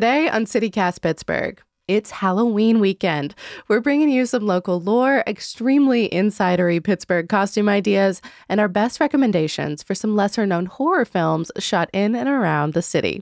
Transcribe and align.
Today 0.00 0.30
on 0.30 0.46
CityCast 0.46 1.02
Pittsburgh, 1.02 1.60
it's 1.86 2.10
Halloween 2.10 2.80
weekend. 2.80 3.34
We're 3.68 3.82
bringing 3.82 4.08
you 4.08 4.24
some 4.24 4.46
local 4.46 4.80
lore, 4.80 5.22
extremely 5.26 6.08
insidery 6.08 6.82
Pittsburgh 6.82 7.28
costume 7.28 7.68
ideas, 7.68 8.22
and 8.48 8.60
our 8.60 8.68
best 8.68 8.98
recommendations 8.98 9.82
for 9.82 9.94
some 9.94 10.16
lesser 10.16 10.46
known 10.46 10.64
horror 10.64 11.04
films 11.04 11.52
shot 11.58 11.90
in 11.92 12.16
and 12.16 12.30
around 12.30 12.72
the 12.72 12.80
city. 12.80 13.20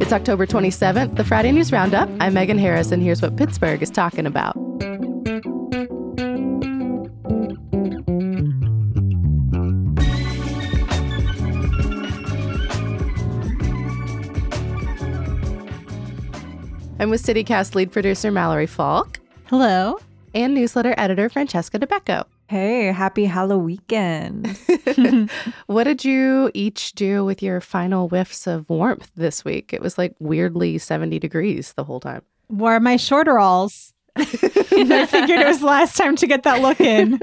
It's 0.00 0.12
October 0.14 0.46
27th, 0.46 1.16
the 1.16 1.24
Friday 1.24 1.52
News 1.52 1.70
Roundup. 1.70 2.08
I'm 2.18 2.32
Megan 2.32 2.56
Harris, 2.56 2.92
and 2.92 3.02
here's 3.02 3.20
what 3.20 3.36
Pittsburgh 3.36 3.82
is 3.82 3.90
talking 3.90 4.24
about. 4.24 4.56
I'm 17.04 17.10
with 17.10 17.22
CityCast 17.22 17.74
lead 17.74 17.92
producer 17.92 18.30
Mallory 18.30 18.66
Falk 18.66 19.20
Hello. 19.48 19.98
and 20.34 20.54
newsletter 20.54 20.94
editor 20.96 21.28
Francesca 21.28 21.78
Dabecco. 21.78 22.24
Hey, 22.48 22.86
happy 22.86 23.26
Halloween. 23.26 24.56
What 25.66 25.84
did 25.84 26.02
you 26.02 26.50
each 26.54 26.94
do 26.94 27.22
with 27.22 27.42
your 27.42 27.60
final 27.60 28.08
whiffs 28.08 28.46
of 28.46 28.70
warmth 28.70 29.10
this 29.16 29.44
week? 29.44 29.74
It 29.74 29.82
was 29.82 29.98
like 29.98 30.14
weirdly 30.18 30.78
70 30.78 31.18
degrees 31.18 31.74
the 31.74 31.84
whole 31.84 32.00
time. 32.00 32.22
Wore 32.48 32.80
my 32.80 32.96
shorteralls. 32.96 33.92
I 34.16 35.06
figured 35.06 35.40
it 35.40 35.46
was 35.46 35.60
the 35.60 35.66
last 35.66 35.96
time 35.96 36.14
to 36.16 36.26
get 36.26 36.44
that 36.44 36.62
look 36.62 36.80
in. 36.80 37.20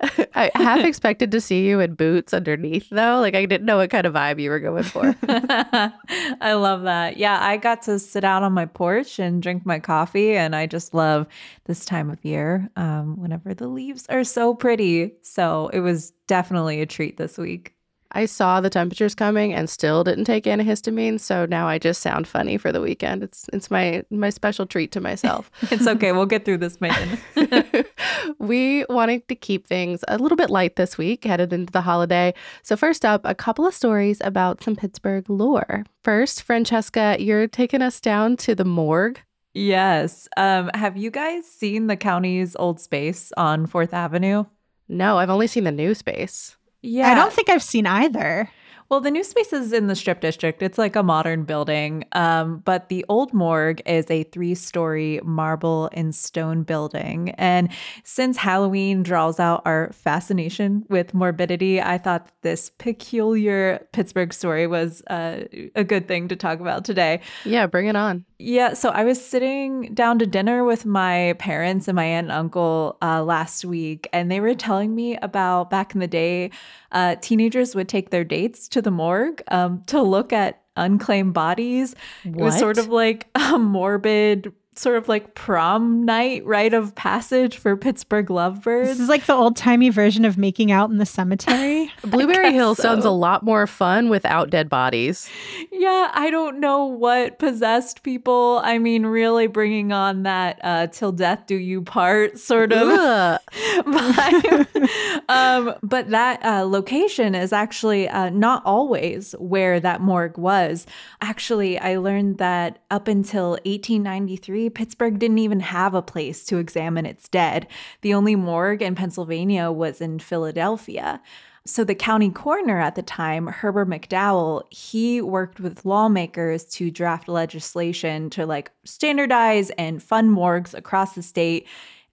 I 0.34 0.50
half 0.54 0.84
expected 0.84 1.30
to 1.30 1.40
see 1.40 1.66
you 1.66 1.80
in 1.80 1.94
boots 1.94 2.34
underneath, 2.34 2.88
though. 2.90 3.20
Like, 3.20 3.34
I 3.34 3.46
didn't 3.46 3.66
know 3.66 3.76
what 3.76 3.90
kind 3.90 4.06
of 4.06 4.14
vibe 4.14 4.40
you 4.40 4.50
were 4.50 4.60
going 4.60 4.82
for. 4.82 5.14
I 5.28 6.54
love 6.54 6.82
that. 6.82 7.16
Yeah, 7.16 7.38
I 7.40 7.56
got 7.56 7.82
to 7.82 7.98
sit 7.98 8.24
out 8.24 8.42
on 8.42 8.52
my 8.52 8.66
porch 8.66 9.18
and 9.18 9.42
drink 9.42 9.64
my 9.64 9.78
coffee, 9.78 10.36
and 10.36 10.56
I 10.56 10.66
just 10.66 10.94
love 10.94 11.26
this 11.66 11.84
time 11.84 12.10
of 12.10 12.24
year 12.24 12.68
um, 12.76 13.20
whenever 13.20 13.54
the 13.54 13.68
leaves 13.68 14.06
are 14.08 14.24
so 14.24 14.54
pretty. 14.54 15.12
So 15.22 15.68
it 15.72 15.80
was 15.80 16.12
definitely 16.26 16.80
a 16.80 16.86
treat 16.86 17.16
this 17.16 17.38
week. 17.38 17.73
I 18.14 18.26
saw 18.26 18.60
the 18.60 18.70
temperatures 18.70 19.14
coming 19.14 19.52
and 19.52 19.68
still 19.68 20.04
didn't 20.04 20.24
take 20.24 20.44
antihistamine, 20.44 21.18
so 21.20 21.46
now 21.46 21.66
I 21.66 21.78
just 21.78 22.00
sound 22.00 22.28
funny 22.28 22.56
for 22.56 22.70
the 22.72 22.80
weekend. 22.80 23.22
It's 23.24 23.46
it's 23.52 23.70
my 23.70 24.04
my 24.10 24.30
special 24.30 24.66
treat 24.66 24.92
to 24.92 25.00
myself. 25.00 25.50
It's 25.70 25.86
okay. 25.86 26.12
we'll 26.12 26.26
get 26.26 26.44
through 26.44 26.58
this, 26.58 26.80
Megan. 26.80 27.18
we 28.38 28.84
wanted 28.88 29.26
to 29.28 29.34
keep 29.34 29.66
things 29.66 30.04
a 30.08 30.18
little 30.18 30.36
bit 30.36 30.50
light 30.50 30.76
this 30.76 30.96
week, 30.96 31.24
headed 31.24 31.52
into 31.52 31.72
the 31.72 31.80
holiday. 31.80 32.32
So, 32.62 32.76
first 32.76 33.04
up, 33.04 33.22
a 33.24 33.34
couple 33.34 33.66
of 33.66 33.74
stories 33.74 34.18
about 34.22 34.62
some 34.62 34.76
Pittsburgh 34.76 35.28
lore. 35.28 35.84
First, 36.04 36.42
Francesca, 36.42 37.16
you're 37.18 37.48
taking 37.48 37.82
us 37.82 38.00
down 38.00 38.36
to 38.38 38.54
the 38.54 38.64
morgue. 38.64 39.18
yes. 39.54 40.28
Um, 40.36 40.70
have 40.74 40.96
you 40.96 41.10
guys 41.10 41.44
seen 41.46 41.86
the 41.88 41.96
county's 41.96 42.54
old 42.56 42.80
space 42.80 43.32
on 43.36 43.66
Fourth 43.66 43.92
Avenue? 43.92 44.44
No, 44.88 45.18
I've 45.18 45.30
only 45.30 45.46
seen 45.46 45.64
the 45.64 45.72
new 45.72 45.94
space. 45.94 46.56
Yeah. 46.84 47.10
I 47.10 47.14
don't 47.14 47.32
think 47.32 47.48
I've 47.48 47.62
seen 47.62 47.86
either. 47.86 48.50
Well, 48.90 49.00
the 49.00 49.10
new 49.10 49.24
space 49.24 49.52
is 49.52 49.72
in 49.72 49.86
the 49.86 49.96
Strip 49.96 50.20
District. 50.20 50.62
It's 50.62 50.76
like 50.76 50.94
a 50.94 51.02
modern 51.02 51.44
building. 51.44 52.04
Um, 52.12 52.58
but 52.64 52.90
the 52.90 53.04
old 53.08 53.32
morgue 53.32 53.80
is 53.86 54.10
a 54.10 54.24
three 54.24 54.54
story 54.54 55.20
marble 55.24 55.88
and 55.92 56.14
stone 56.14 56.64
building. 56.64 57.30
And 57.30 57.70
since 58.04 58.36
Halloween 58.36 59.02
draws 59.02 59.40
out 59.40 59.62
our 59.64 59.90
fascination 59.92 60.84
with 60.90 61.14
morbidity, 61.14 61.80
I 61.80 61.96
thought 61.96 62.28
this 62.42 62.70
peculiar 62.78 63.86
Pittsburgh 63.92 64.32
story 64.34 64.66
was 64.66 65.02
uh, 65.06 65.44
a 65.74 65.84
good 65.84 66.06
thing 66.06 66.28
to 66.28 66.36
talk 66.36 66.60
about 66.60 66.84
today. 66.84 67.20
Yeah, 67.44 67.66
bring 67.66 67.86
it 67.86 67.96
on. 67.96 68.24
Yeah, 68.38 68.74
so 68.74 68.90
I 68.90 69.04
was 69.04 69.24
sitting 69.24 69.94
down 69.94 70.18
to 70.18 70.26
dinner 70.26 70.64
with 70.64 70.84
my 70.84 71.34
parents 71.38 71.88
and 71.88 71.96
my 71.96 72.04
aunt 72.04 72.26
and 72.26 72.32
uncle 72.32 72.98
uh, 73.00 73.22
last 73.22 73.64
week, 73.64 74.08
and 74.12 74.30
they 74.30 74.40
were 74.40 74.54
telling 74.54 74.94
me 74.94 75.16
about 75.16 75.70
back 75.70 75.94
in 75.94 76.00
the 76.00 76.06
day, 76.06 76.50
uh, 76.92 77.16
teenagers 77.22 77.74
would 77.74 77.88
take 77.88 78.10
their 78.10 78.24
dates 78.24 78.68
to 78.74 78.82
the 78.82 78.90
morgue 78.90 79.42
um, 79.48 79.82
to 79.86 80.02
look 80.02 80.32
at 80.32 80.62
unclaimed 80.76 81.32
bodies. 81.32 81.94
It 82.24 82.34
was 82.34 82.58
sort 82.58 82.78
of 82.78 82.88
like 82.88 83.28
a 83.34 83.58
morbid, 83.58 84.52
sort 84.78 84.96
of 84.96 85.08
like 85.08 85.34
prom 85.34 86.04
night 86.04 86.44
rite 86.44 86.74
of 86.74 86.94
passage 86.94 87.56
for 87.56 87.76
Pittsburgh 87.76 88.30
lovebirds. 88.30 88.88
This 88.88 89.00
is 89.00 89.08
like 89.08 89.26
the 89.26 89.34
old 89.34 89.56
timey 89.56 89.90
version 89.90 90.24
of 90.24 90.36
making 90.38 90.72
out 90.72 90.90
in 90.90 90.98
the 90.98 91.06
cemetery. 91.06 91.90
Blueberry 92.02 92.50
guess 92.50 92.54
Hill 92.54 92.74
sounds 92.74 93.04
a 93.04 93.10
lot 93.10 93.42
more 93.42 93.66
fun 93.66 94.08
without 94.08 94.50
dead 94.50 94.68
bodies. 94.68 95.28
Yeah, 95.72 96.10
I 96.12 96.30
don't 96.30 96.60
know 96.60 96.84
what 96.84 97.38
possessed 97.38 98.02
people. 98.02 98.60
I 98.64 98.78
mean, 98.78 99.06
really 99.06 99.46
bringing 99.46 99.92
on 99.92 100.24
that 100.24 100.58
uh, 100.62 100.86
"till 100.88 101.12
death 101.12 101.46
do 101.46 101.56
you 101.56 101.82
part" 101.82 102.38
sort 102.38 102.72
of 102.72 102.88
vibe. 103.54 104.88
um, 105.28 105.74
but 105.82 106.10
that 106.10 106.44
uh, 106.44 106.64
location 106.64 107.34
is 107.34 107.52
actually 107.52 108.08
uh, 108.08 108.30
not 108.30 108.62
always 108.64 109.32
where 109.38 109.80
that 109.80 110.00
morgue 110.00 110.38
was. 110.38 110.86
Actually, 111.20 111.78
I 111.78 111.96
learned 111.96 112.38
that 112.38 112.78
up 112.90 113.08
until 113.08 113.50
1893, 113.64 114.63
Pittsburgh 114.70 115.18
didn't 115.18 115.38
even 115.38 115.60
have 115.60 115.94
a 115.94 116.02
place 116.02 116.44
to 116.46 116.58
examine 116.58 117.06
its 117.06 117.28
dead. 117.28 117.66
The 118.02 118.14
only 118.14 118.36
morgue 118.36 118.82
in 118.82 118.94
Pennsylvania 118.94 119.70
was 119.70 120.00
in 120.00 120.18
Philadelphia. 120.18 121.20
So 121.66 121.82
the 121.82 121.94
county 121.94 122.30
coroner 122.30 122.78
at 122.78 122.94
the 122.94 123.02
time, 123.02 123.46
Herbert 123.46 123.88
McDowell, 123.88 124.64
he 124.70 125.22
worked 125.22 125.60
with 125.60 125.86
lawmakers 125.86 126.64
to 126.66 126.90
draft 126.90 127.26
legislation 127.26 128.28
to 128.30 128.44
like 128.44 128.70
standardize 128.84 129.70
and 129.70 130.02
fund 130.02 130.30
morgues 130.30 130.74
across 130.74 131.14
the 131.14 131.22
state. 131.22 131.66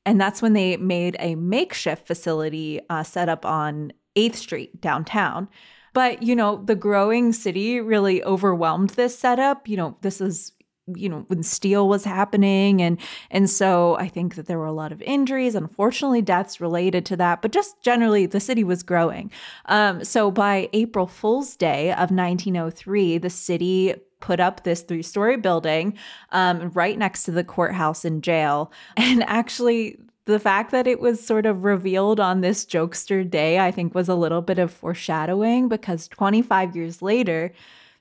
And 0.05 0.19
that's 0.21 0.41
when 0.41 0.53
they 0.53 0.77
made 0.77 1.17
a 1.19 1.35
makeshift 1.35 2.07
facility 2.07 2.79
uh, 2.89 3.03
set 3.03 3.27
up 3.27 3.45
on 3.45 3.91
8th 4.15 4.35
Street 4.35 4.79
downtown. 4.79 5.49
But, 5.93 6.23
you 6.23 6.35
know, 6.35 6.63
the 6.63 6.75
growing 6.75 7.33
city 7.33 7.81
really 7.81 8.23
overwhelmed 8.23 8.91
this 8.91 9.19
setup. 9.19 9.67
You 9.67 9.75
know, 9.75 9.97
this 10.01 10.21
is 10.21 10.53
you 10.97 11.09
know 11.09 11.25
when 11.27 11.43
steel 11.43 11.87
was 11.87 12.03
happening 12.03 12.81
and 12.81 12.99
and 13.29 13.49
so 13.49 13.95
i 13.97 14.07
think 14.07 14.35
that 14.35 14.47
there 14.47 14.59
were 14.59 14.65
a 14.65 14.71
lot 14.71 14.91
of 14.91 15.01
injuries 15.01 15.55
unfortunately 15.55 16.21
deaths 16.21 16.61
related 16.61 17.05
to 17.05 17.15
that 17.15 17.41
but 17.41 17.51
just 17.51 17.81
generally 17.81 18.25
the 18.25 18.39
city 18.39 18.63
was 18.63 18.83
growing. 18.83 19.31
Um, 19.65 20.03
so 20.03 20.31
by 20.31 20.69
april 20.73 21.07
fool's 21.07 21.55
day 21.55 21.91
of 21.91 22.11
1903 22.11 23.17
the 23.17 23.29
city 23.29 23.95
put 24.19 24.39
up 24.39 24.63
this 24.63 24.83
three 24.83 25.01
story 25.01 25.35
building 25.35 25.97
um, 26.31 26.69
right 26.69 26.97
next 26.97 27.23
to 27.23 27.31
the 27.31 27.43
courthouse 27.43 28.05
and 28.05 28.23
jail. 28.23 28.71
And 28.97 29.23
actually 29.23 29.97
the 30.25 30.39
fact 30.39 30.71
that 30.71 30.87
it 30.87 30.99
was 30.99 31.25
sort 31.25 31.45
of 31.45 31.63
revealed 31.63 32.19
on 32.19 32.41
this 32.41 32.63
jokester 32.65 33.27
day 33.27 33.59
i 33.59 33.71
think 33.71 33.95
was 33.95 34.07
a 34.07 34.15
little 34.15 34.41
bit 34.41 34.59
of 34.59 34.71
foreshadowing 34.71 35.67
because 35.67 36.07
25 36.07 36.75
years 36.75 37.01
later 37.01 37.51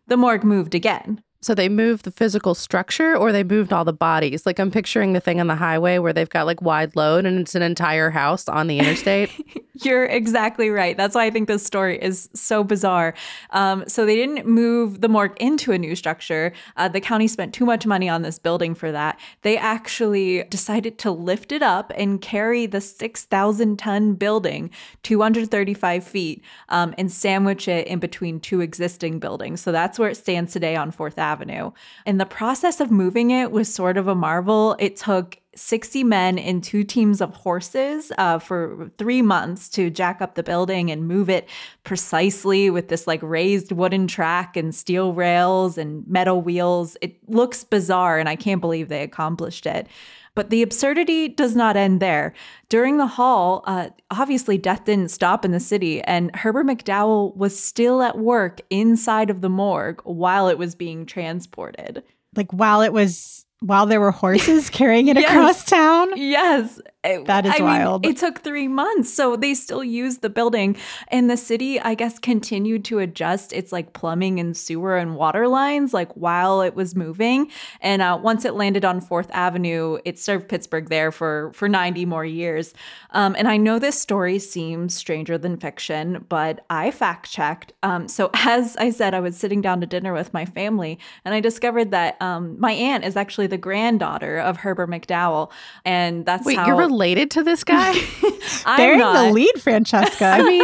the 0.07 0.17
morgue 0.17 0.45
moved 0.45 0.75
again 0.75 1.23
So 1.43 1.55
they 1.55 1.69
moved 1.69 2.05
the 2.05 2.11
physical 2.11 2.55
structure 2.55 3.17
or 3.17 3.33
they 3.33 3.45
moved 3.45 3.73
all 3.73 3.85
the 3.85 3.93
bodies? 3.93 4.45
Like 4.45 4.59
I'm 4.59 4.71
picturing 4.71 5.15
the 5.15 5.21
thing 5.21 5.41
on 5.41 5.47
the 5.47 5.55
highway 5.55 5.99
where 5.99 6.13
they've 6.13 6.29
got 6.29 6.47
like 6.47 6.61
wide 6.61 6.97
load 6.97 7.25
and 7.25 7.41
it's 7.41 7.55
an 7.55 7.63
entire 7.63 8.11
house 8.11 8.49
on 8.49 8.67
the 8.67 8.79
interstate. 8.79 9.31
You're 9.83 10.05
exactly 10.05 10.71
right. 10.71 10.97
That's 10.97 11.15
why 11.15 11.25
I 11.25 11.31
think 11.31 11.49
this 11.49 11.65
story 11.65 11.99
is 12.01 12.29
so 12.35 12.63
bizarre. 12.63 13.15
Um, 13.51 13.85
so 13.89 14.05
they 14.05 14.17
didn't 14.17 14.47
move 14.47 15.01
the 15.01 15.09
morgue 15.09 15.37
into 15.41 15.73
a 15.73 15.79
new 15.79 15.97
structure. 15.97 16.53
Uh, 16.77 16.89
the 16.89 17.01
county 17.01 17.29
spent 17.29 17.55
too 17.55 17.65
much 17.65 17.87
money 17.87 18.09
on 18.09 18.23
this 18.23 18.39
building 18.39 18.75
for 18.75 18.93
that. 18.93 19.19
They 19.43 19.57
actually 19.57 20.45
decided 20.45 20.99
to 20.99 21.11
lift 21.11 21.53
it 21.53 21.63
up 21.63 21.93
and 21.97 22.21
carry 22.21 22.67
the 22.67 22.81
6,000 22.81 23.79
ton 23.79 24.15
building 24.15 24.71
235 25.03 26.05
feet 26.05 26.43
um, 26.69 26.95
and 26.99 27.11
sandwich 27.11 27.69
it 27.69 27.87
in 27.87 27.99
between 27.99 28.41
two 28.41 28.61
existing 28.61 29.19
buildings. 29.19 29.61
So 29.61 29.73
that's 29.73 29.99
where 29.99 30.11
it 30.11 30.17
stands 30.17 30.53
today 30.53 30.77
on 30.77 30.91
Fourth 30.91 31.19
Avenue. 31.19 31.73
And 32.07 32.21
the 32.21 32.27
process 32.27 32.81
of 32.81 32.91
moving 32.91 33.31
it 33.31 33.51
was 33.51 33.73
sort 33.73 33.97
of 33.97 34.09
a 34.09 34.15
marvel. 34.15 34.77
It 34.79 34.97
took 34.97 35.40
60 35.57 36.05
men 36.05 36.39
in 36.39 36.61
two 36.61 36.85
teams 36.85 37.21
of 37.21 37.35
horses 37.35 38.13
uh, 38.19 38.39
for 38.39 38.91
three 38.99 39.21
months 39.21 39.69
to 39.71 39.91
jack 39.91 40.21
up 40.23 40.35
the 40.35 40.43
building 40.43 40.91
and 40.91 41.09
move 41.09 41.29
it 41.29 41.49
precisely 41.83 42.71
with 42.71 42.89
this 42.89 43.07
like 43.07 43.23
raised 43.23 43.73
wooden 43.73 44.07
track 44.07 44.57
and 44.57 44.75
steel 44.75 45.13
rails 45.13 45.77
and 45.77 46.07
metal 46.07 46.41
wheels. 46.41 46.97
It 47.01 47.17
looks 47.29 47.65
bizarre, 47.65 48.19
and 48.19 48.29
I 48.29 48.37
can't 48.37 48.61
believe 48.61 48.89
they 48.89 49.03
accomplished 49.03 49.67
it. 49.67 49.89
But 50.37 50.51
the 50.51 50.63
absurdity 50.63 51.29
does 51.29 51.57
not 51.57 51.77
end 51.77 52.01
there. 52.01 52.33
During 52.69 52.99
the 52.99 53.07
haul, 53.07 53.65
uh, 53.67 53.91
obviously 54.13 54.57
death 54.57 54.85
didn't 54.85 55.11
stop 55.11 55.45
in 55.45 55.51
the 55.51 55.59
city, 55.59 56.01
and 56.03 56.35
Herbert 56.37 56.67
McDowell 56.67 57.37
was 57.37 57.61
still 57.61 58.03
at 58.03 58.19
work 58.19 58.61
inside 58.71 59.31
of 59.31 59.41
the 59.41 59.49
morgue 59.49 60.01
while 60.05 60.47
it 60.49 60.59
was 60.59 60.77
being 60.77 61.05
transported. 61.07 62.05
Like 62.37 62.53
while 62.53 62.81
it 62.81 62.93
was 62.93 63.45
while 63.61 63.87
there 63.87 64.01
were 64.01 64.11
horses 64.11 64.71
carrying 64.71 65.09
it 65.09 65.17
Yes. 65.17 65.31
across 65.31 65.65
town. 65.65 66.11
Yes. 66.17 66.81
That 67.03 67.47
is 67.47 67.53
I 67.55 67.59
mean, 67.59 67.65
wild. 67.65 68.05
it 68.05 68.19
took 68.19 68.41
three 68.41 68.69
months. 68.69 69.13
So 69.13 69.35
they 69.35 69.55
still 69.55 69.83
used 69.83 70.21
the 70.21 70.29
building. 70.29 70.77
And 71.09 71.31
the 71.31 71.37
city, 71.37 71.81
I 71.81 71.95
guess, 71.95 72.19
continued 72.19 72.85
to 72.87 72.99
adjust 72.99 73.55
its 73.55 73.73
like 73.73 73.95
plumbing 73.95 74.39
and 74.39 74.55
sewer 74.55 74.99
and 74.99 75.17
water 75.17 75.49
lines 75.49 75.95
like 75.95 76.13
while 76.13 76.61
it 76.61 76.75
was 76.75 76.95
moving. 76.95 77.51
And 77.81 78.03
uh, 78.03 78.19
once 78.23 78.45
it 78.45 78.55
landed 78.55 78.85
on 78.85 79.01
Fourth 79.01 79.31
Avenue, 79.33 79.99
it 80.05 80.19
served 80.19 80.49
Pittsburgh 80.49 80.91
there 80.91 81.11
for, 81.11 81.53
for 81.55 81.69
90 81.69 82.05
more 82.05 82.25
years. 82.25 82.75
Um, 83.13 83.35
and 83.39 83.49
I 83.49 83.57
know 83.57 83.79
this 83.79 83.99
story 83.99 84.39
seems 84.39 84.95
stranger 84.95 85.39
than 85.39 85.57
fiction, 85.57 86.27
but 86.29 86.67
I 86.69 86.91
fact 86.91 87.31
checked. 87.31 87.73
Um, 87.83 88.09
so 88.09 88.31
as 88.35 88.77
I 88.77 88.91
said, 88.91 89.15
I 89.15 89.21
was 89.21 89.39
sitting 89.39 89.63
down 89.63 89.81
to 89.81 89.87
dinner 89.87 90.13
with 90.13 90.35
my 90.35 90.45
family 90.45 90.99
and 91.25 91.35
I 91.35 91.41
discovered 91.41 91.93
that 91.93 92.21
um, 92.21 92.61
my 92.61 92.73
aunt 92.73 93.05
is 93.05 93.17
actually 93.17 93.47
the 93.47 93.59
granddaughter 93.59 94.39
of 94.39 94.59
Herbert 94.59 94.91
McDowell. 94.91 95.51
And 95.87 96.27
that's 96.27 96.45
Wait, 96.45 96.59
how 96.59 96.90
related 96.91 97.31
to 97.33 97.43
this 97.43 97.65
guy? 97.65 97.93
I'm 98.67 98.77
Bearing 98.77 98.99
not. 98.99 99.27
the 99.27 99.33
lead, 99.33 99.53
Francesca. 99.61 100.25
I 100.25 100.43
mean, 100.43 100.61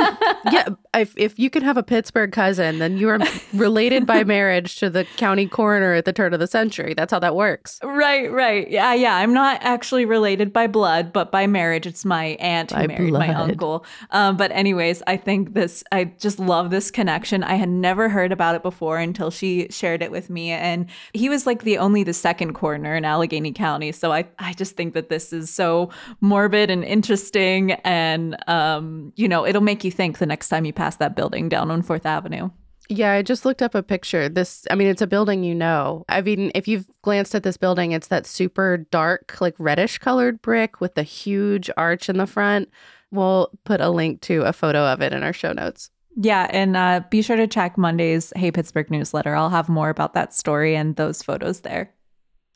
yeah, 0.53 0.69
if, 1.01 1.15
if 1.17 1.39
you 1.39 1.51
can 1.51 1.63
have 1.63 1.77
a 1.77 1.83
Pittsburgh 1.83 2.33
cousin, 2.33 2.79
then 2.79 2.97
you 2.97 3.09
are 3.09 3.19
related 3.53 4.07
by 4.07 4.25
marriage 4.37 4.77
to 4.77 4.91
the 4.91 5.05
county 5.17 5.47
coroner 5.47 5.95
at 5.95 6.05
the 6.05 6.13
turn 6.13 6.33
of 6.33 6.41
the 6.41 6.47
century. 6.47 6.95
That's 6.95 7.11
how 7.13 7.19
that 7.19 7.35
works. 7.35 7.81
Right, 7.83 8.31
right. 8.31 8.71
Yeah, 8.71 8.95
yeah. 8.95 9.17
I'm 9.17 9.33
not 9.33 9.59
actually 9.63 10.05
related 10.05 10.53
by 10.53 10.67
blood, 10.67 11.13
but 11.13 11.33
by 11.33 11.47
marriage. 11.47 11.87
It's 11.87 12.05
my 12.05 12.37
aunt 12.41 12.71
who 12.71 12.77
By 12.77 12.87
married 12.87 13.13
my 13.13 13.35
uncle. 13.35 13.85
Um, 14.11 14.37
but, 14.37 14.53
anyways, 14.53 15.03
I 15.07 15.17
think 15.17 15.55
this, 15.55 15.83
I 15.93 16.05
just 16.05 16.39
love 16.39 16.71
this 16.71 16.91
connection. 16.91 17.43
I 17.43 17.55
had 17.55 17.69
never 17.69 18.09
heard 18.09 18.33
about 18.33 18.55
it 18.55 18.63
before 18.63 18.99
until 18.99 19.31
she 19.31 19.69
shared 19.71 20.03
it 20.03 20.11
with 20.11 20.31
me. 20.31 20.51
And 20.51 20.87
he 21.13 21.29
was 21.29 21.47
like 21.47 21.63
the 21.63 21.79
only 21.79 22.05
the 22.05 22.15
second 22.15 22.55
coroner 22.55 22.95
in 22.95 23.05
Allegheny 23.05 23.53
County. 23.53 23.93
So 23.93 24.13
I, 24.13 24.27
I 24.39 24.53
just 24.53 24.77
think 24.77 24.95
that 24.95 25.09
this 25.09 25.33
is 25.33 25.51
so 25.51 25.91
morbid 26.21 26.71
and 26.71 26.85
interesting. 26.85 27.73
And, 27.73 28.37
um, 28.49 29.13
you 29.17 29.29
know, 29.29 29.47
it'll 29.47 29.63
make 29.63 29.83
you 29.85 29.91
think 29.91 30.19
the 30.19 30.27
next 30.27 30.49
time 30.49 30.65
you 30.65 30.73
pass 30.73 30.86
that 30.95 31.17
building 31.17 31.49
down 31.49 31.73
on 31.73 31.83
Fourth 31.83 32.07
Avenue. 32.07 32.51
Yeah, 32.89 33.13
I 33.13 33.23
just 33.23 33.45
looked 33.45 33.63
up 33.63 33.75
a 33.75 33.83
picture. 33.83 34.29
This, 34.29 34.65
I 34.71 34.77
mean, 34.77 34.87
it's 34.87 35.03
a 35.03 35.09
building 35.09 35.43
you 35.43 35.57
know. 35.57 36.05
I 36.09 36.21
mean, 36.21 36.53
if 36.55 36.69
you've 36.69 36.87
glanced 37.03 37.35
at 37.35 37.43
this 37.43 37.57
building, 37.57 37.91
it's 37.91 38.07
that 38.09 38.27
super 38.27 38.77
dark, 38.77 39.41
like 39.41 39.57
reddish 39.59 39.99
colored 39.99 40.41
brick 40.41 40.81
with 40.81 40.95
the 40.95 41.03
huge 41.03 41.69
arch 41.77 42.09
in 42.09 42.17
the 42.17 42.29
front. 42.29 42.71
We'll 43.11 43.51
put 43.65 43.81
a 43.81 43.91
link 43.91 44.21
to 44.23 44.43
a 44.43 44.53
photo 44.53 44.85
of 44.85 45.03
it 45.03 45.13
in 45.13 45.25
our 45.25 45.33
show 45.33 45.53
notes. 45.53 45.91
Yeah, 46.17 46.47
and 46.51 46.77
uh, 46.77 47.01
be 47.11 47.23
sure 47.23 47.37
to 47.37 47.47
check 47.47 47.77
Monday's 47.77 48.33
Hey 48.37 48.51
Pittsburgh 48.51 48.91
newsletter. 48.91 49.35
I'll 49.35 49.51
have 49.51 49.69
more 49.69 49.91
about 49.91 50.15
that 50.15 50.33
story 50.33 50.77
and 50.77 50.97
those 50.97 51.23
photos 51.23 51.61
there. 51.61 51.93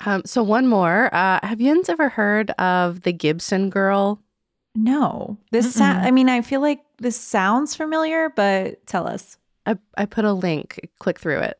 Um, 0.07 0.23
so 0.25 0.43
one 0.43 0.67
more. 0.67 1.15
Uh, 1.15 1.41
have 1.43 1.61
you 1.61 1.83
ever 1.89 2.09
heard 2.09 2.53
of 2.53 3.03
the 3.03 3.13
Gibson 3.13 3.69
girl? 3.69 4.23
No, 4.75 5.37
this. 5.51 5.75
Sa- 5.75 5.85
I 5.85 6.11
mean, 6.11 6.29
I 6.29 6.41
feel 6.43 6.61
like 6.61 6.81
this 7.01 7.17
sounds 7.17 7.75
familiar, 7.75 8.29
but 8.29 8.87
tell 8.87 9.09
us. 9.09 9.37
I, 9.67 9.77
I 9.97 10.05
put 10.05 10.25
a 10.25 10.33
link. 10.33 10.91
Click 10.99 11.19
through 11.19 11.41
it. 11.41 11.59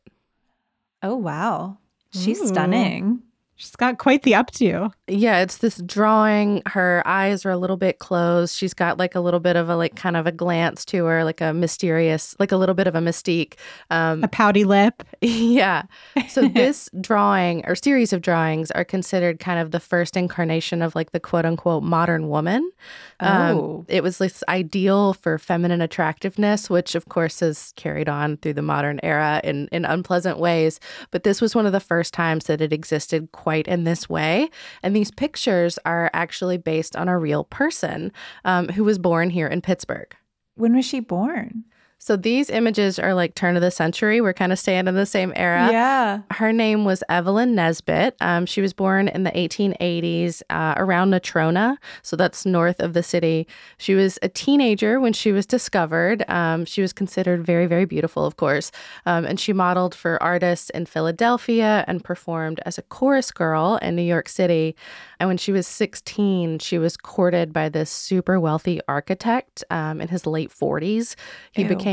Oh 1.03 1.15
wow, 1.15 1.79
she's 2.13 2.39
Ooh. 2.41 2.47
stunning. 2.47 3.23
She's 3.61 3.75
got 3.75 3.99
quite 3.99 4.23
the 4.23 4.31
updo. 4.31 4.91
Yeah, 5.07 5.41
it's 5.41 5.57
this 5.57 5.77
drawing. 5.85 6.63
Her 6.65 7.03
eyes 7.05 7.45
are 7.45 7.51
a 7.51 7.57
little 7.57 7.77
bit 7.77 7.99
closed. 7.99 8.55
She's 8.55 8.73
got 8.73 8.97
like 8.97 9.13
a 9.13 9.19
little 9.19 9.39
bit 9.39 9.55
of 9.55 9.69
a 9.69 9.75
like 9.75 9.95
kind 9.95 10.17
of 10.17 10.25
a 10.25 10.31
glance 10.31 10.83
to 10.85 11.05
her, 11.05 11.23
like 11.23 11.41
a 11.41 11.53
mysterious, 11.53 12.35
like 12.39 12.51
a 12.51 12.57
little 12.57 12.73
bit 12.73 12.87
of 12.87 12.95
a 12.95 12.99
mystique. 12.99 13.53
Um, 13.91 14.23
A 14.23 14.27
pouty 14.27 14.63
lip. 14.63 15.03
yeah. 15.21 15.83
So 16.27 16.47
this 16.55 16.89
drawing 17.01 17.63
or 17.67 17.75
series 17.75 18.13
of 18.13 18.21
drawings 18.23 18.71
are 18.71 18.83
considered 18.83 19.39
kind 19.39 19.59
of 19.59 19.69
the 19.69 19.79
first 19.79 20.17
incarnation 20.17 20.81
of 20.81 20.95
like 20.95 21.11
the 21.11 21.19
quote 21.19 21.45
unquote 21.45 21.83
modern 21.83 22.29
woman. 22.29 22.67
Um, 23.19 23.57
Oh. 23.57 23.85
it 23.87 24.01
was 24.01 24.17
this 24.17 24.43
ideal 24.49 25.13
for 25.13 25.37
feminine 25.37 25.81
attractiveness, 25.81 26.67
which 26.67 26.95
of 26.95 27.09
course 27.09 27.41
has 27.41 27.73
carried 27.75 28.09
on 28.09 28.37
through 28.37 28.53
the 28.53 28.63
modern 28.63 28.99
era 29.03 29.39
in, 29.43 29.67
in 29.71 29.85
unpleasant 29.85 30.39
ways. 30.39 30.79
But 31.11 31.21
this 31.23 31.41
was 31.41 31.53
one 31.53 31.67
of 31.67 31.73
the 31.73 31.79
first 31.79 32.11
times 32.11 32.45
that 32.45 32.59
it 32.61 32.73
existed 32.73 33.31
quite 33.33 33.50
in 33.59 33.83
this 33.83 34.09
way. 34.09 34.49
And 34.83 34.95
these 34.95 35.11
pictures 35.11 35.77
are 35.85 36.09
actually 36.13 36.57
based 36.57 36.95
on 36.95 37.07
a 37.07 37.17
real 37.17 37.43
person 37.43 38.11
um, 38.45 38.69
who 38.69 38.83
was 38.83 38.97
born 38.97 39.29
here 39.29 39.47
in 39.47 39.61
Pittsburgh. 39.61 40.15
When 40.55 40.75
was 40.75 40.85
she 40.85 40.99
born? 40.99 41.65
So 42.03 42.15
these 42.15 42.49
images 42.49 42.97
are 42.97 43.13
like 43.13 43.35
turn 43.35 43.55
of 43.55 43.61
the 43.61 43.69
century. 43.69 44.21
We're 44.21 44.33
kind 44.33 44.51
of 44.51 44.57
staying 44.57 44.87
in 44.87 44.95
the 44.95 45.05
same 45.05 45.31
era. 45.35 45.69
Yeah. 45.71 46.21
Her 46.31 46.51
name 46.51 46.83
was 46.83 47.03
Evelyn 47.09 47.53
Nesbit. 47.53 48.15
Um, 48.21 48.47
she 48.47 48.59
was 48.59 48.73
born 48.73 49.07
in 49.07 49.23
the 49.23 49.29
1880s 49.29 50.41
uh, 50.49 50.73
around 50.77 51.11
Natrona, 51.11 51.77
so 52.01 52.15
that's 52.15 52.43
north 52.43 52.79
of 52.79 52.93
the 52.93 53.03
city. 53.03 53.45
She 53.77 53.93
was 53.93 54.17
a 54.23 54.29
teenager 54.29 54.99
when 54.99 55.13
she 55.13 55.31
was 55.31 55.45
discovered. 55.45 56.27
Um, 56.27 56.65
she 56.65 56.81
was 56.81 56.91
considered 56.91 57.45
very, 57.45 57.67
very 57.67 57.85
beautiful, 57.85 58.25
of 58.25 58.35
course, 58.35 58.71
um, 59.05 59.23
and 59.23 59.39
she 59.39 59.53
modeled 59.53 59.93
for 59.93 60.21
artists 60.23 60.71
in 60.71 60.87
Philadelphia 60.87 61.85
and 61.87 62.03
performed 62.03 62.61
as 62.65 62.79
a 62.79 62.81
chorus 62.81 63.29
girl 63.29 63.77
in 63.79 63.95
New 63.95 64.01
York 64.01 64.27
City. 64.27 64.75
And 65.19 65.27
when 65.27 65.37
she 65.37 65.51
was 65.51 65.67
16, 65.67 66.57
she 66.57 66.79
was 66.79 66.97
courted 66.97 67.53
by 67.53 67.69
this 67.69 67.91
super 67.91 68.39
wealthy 68.39 68.81
architect 68.87 69.63
um, 69.69 70.01
in 70.01 70.07
his 70.07 70.25
late 70.25 70.49
40s. 70.49 71.13
He 71.51 71.61
Ew. 71.61 71.67
became 71.67 71.90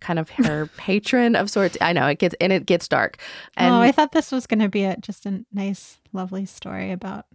kind 0.00 0.18
of 0.18 0.30
her 0.30 0.66
patron 0.76 1.36
of 1.36 1.50
sorts. 1.50 1.76
I 1.80 1.92
know 1.92 2.06
it 2.06 2.18
gets 2.18 2.34
and 2.40 2.52
it 2.52 2.66
gets 2.66 2.88
dark. 2.88 3.18
Oh, 3.20 3.62
and 3.62 3.74
oh, 3.74 3.78
I 3.78 3.92
thought 3.92 4.12
this 4.12 4.32
was 4.32 4.46
going 4.46 4.60
to 4.60 4.68
be 4.68 4.84
a, 4.84 4.96
just 4.96 5.26
a 5.26 5.44
nice, 5.52 5.98
lovely 6.12 6.46
story 6.46 6.92
about 6.92 7.26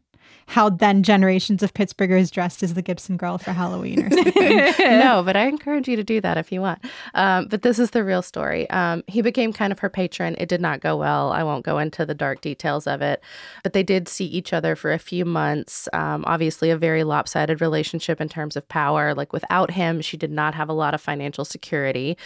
how 0.48 0.70
then 0.70 1.02
generations 1.02 1.64
of 1.64 1.74
Pittsburghers 1.74 2.32
dressed 2.32 2.62
as 2.62 2.76
the 2.76 2.82
Gibson 2.82 3.18
girl 3.18 3.38
for 3.38 3.52
Halloween 3.52 4.06
or 4.06 4.10
something. 4.12 4.58
no, 4.80 5.24
but 5.26 5.36
I 5.36 5.48
encourage 5.48 5.88
you 5.88 5.96
to 5.96 6.04
do 6.04 6.22
that 6.22 6.38
if 6.38 6.52
you 6.52 6.62
want. 6.62 6.80
Um, 7.16 7.48
but 7.48 7.64
this 7.64 7.80
is 7.80 7.92
the 7.92 8.04
real 8.04 8.22
story. 8.22 8.70
Um, 8.70 9.04
he 9.08 9.22
became 9.22 9.52
kind 9.52 9.72
of 9.72 9.80
her 9.80 9.90
patron. 9.90 10.36
It 10.38 10.48
did 10.48 10.62
not 10.62 10.82
go 10.82 10.98
well. 10.98 11.32
I 11.32 11.44
won't 11.44 11.66
go 11.66 11.80
into 11.80 12.06
the 12.06 12.14
dark 12.14 12.42
details 12.42 12.86
of 12.86 13.02
it, 13.02 13.24
but 13.64 13.74
they 13.74 13.84
did 13.84 14.08
see 14.08 14.26
each 14.26 14.54
other 14.54 14.76
for 14.76 14.94
a 14.94 15.00
few 15.00 15.26
months. 15.26 15.90
Um, 15.94 16.24
obviously, 16.28 16.70
a 16.70 16.78
very 16.78 17.04
lopsided 17.04 17.60
relationship 17.60 18.22
in 18.22 18.30
terms 18.30 18.56
of 18.56 18.68
power. 18.68 19.16
Like 19.16 19.34
without 19.34 19.72
him, 19.72 20.02
she 20.02 20.18
did 20.18 20.32
not 20.32 20.54
have 20.54 20.70
a 20.70 20.74
lot 20.74 20.94
of 20.94 21.02
financial 21.02 21.46
security. 21.46 22.18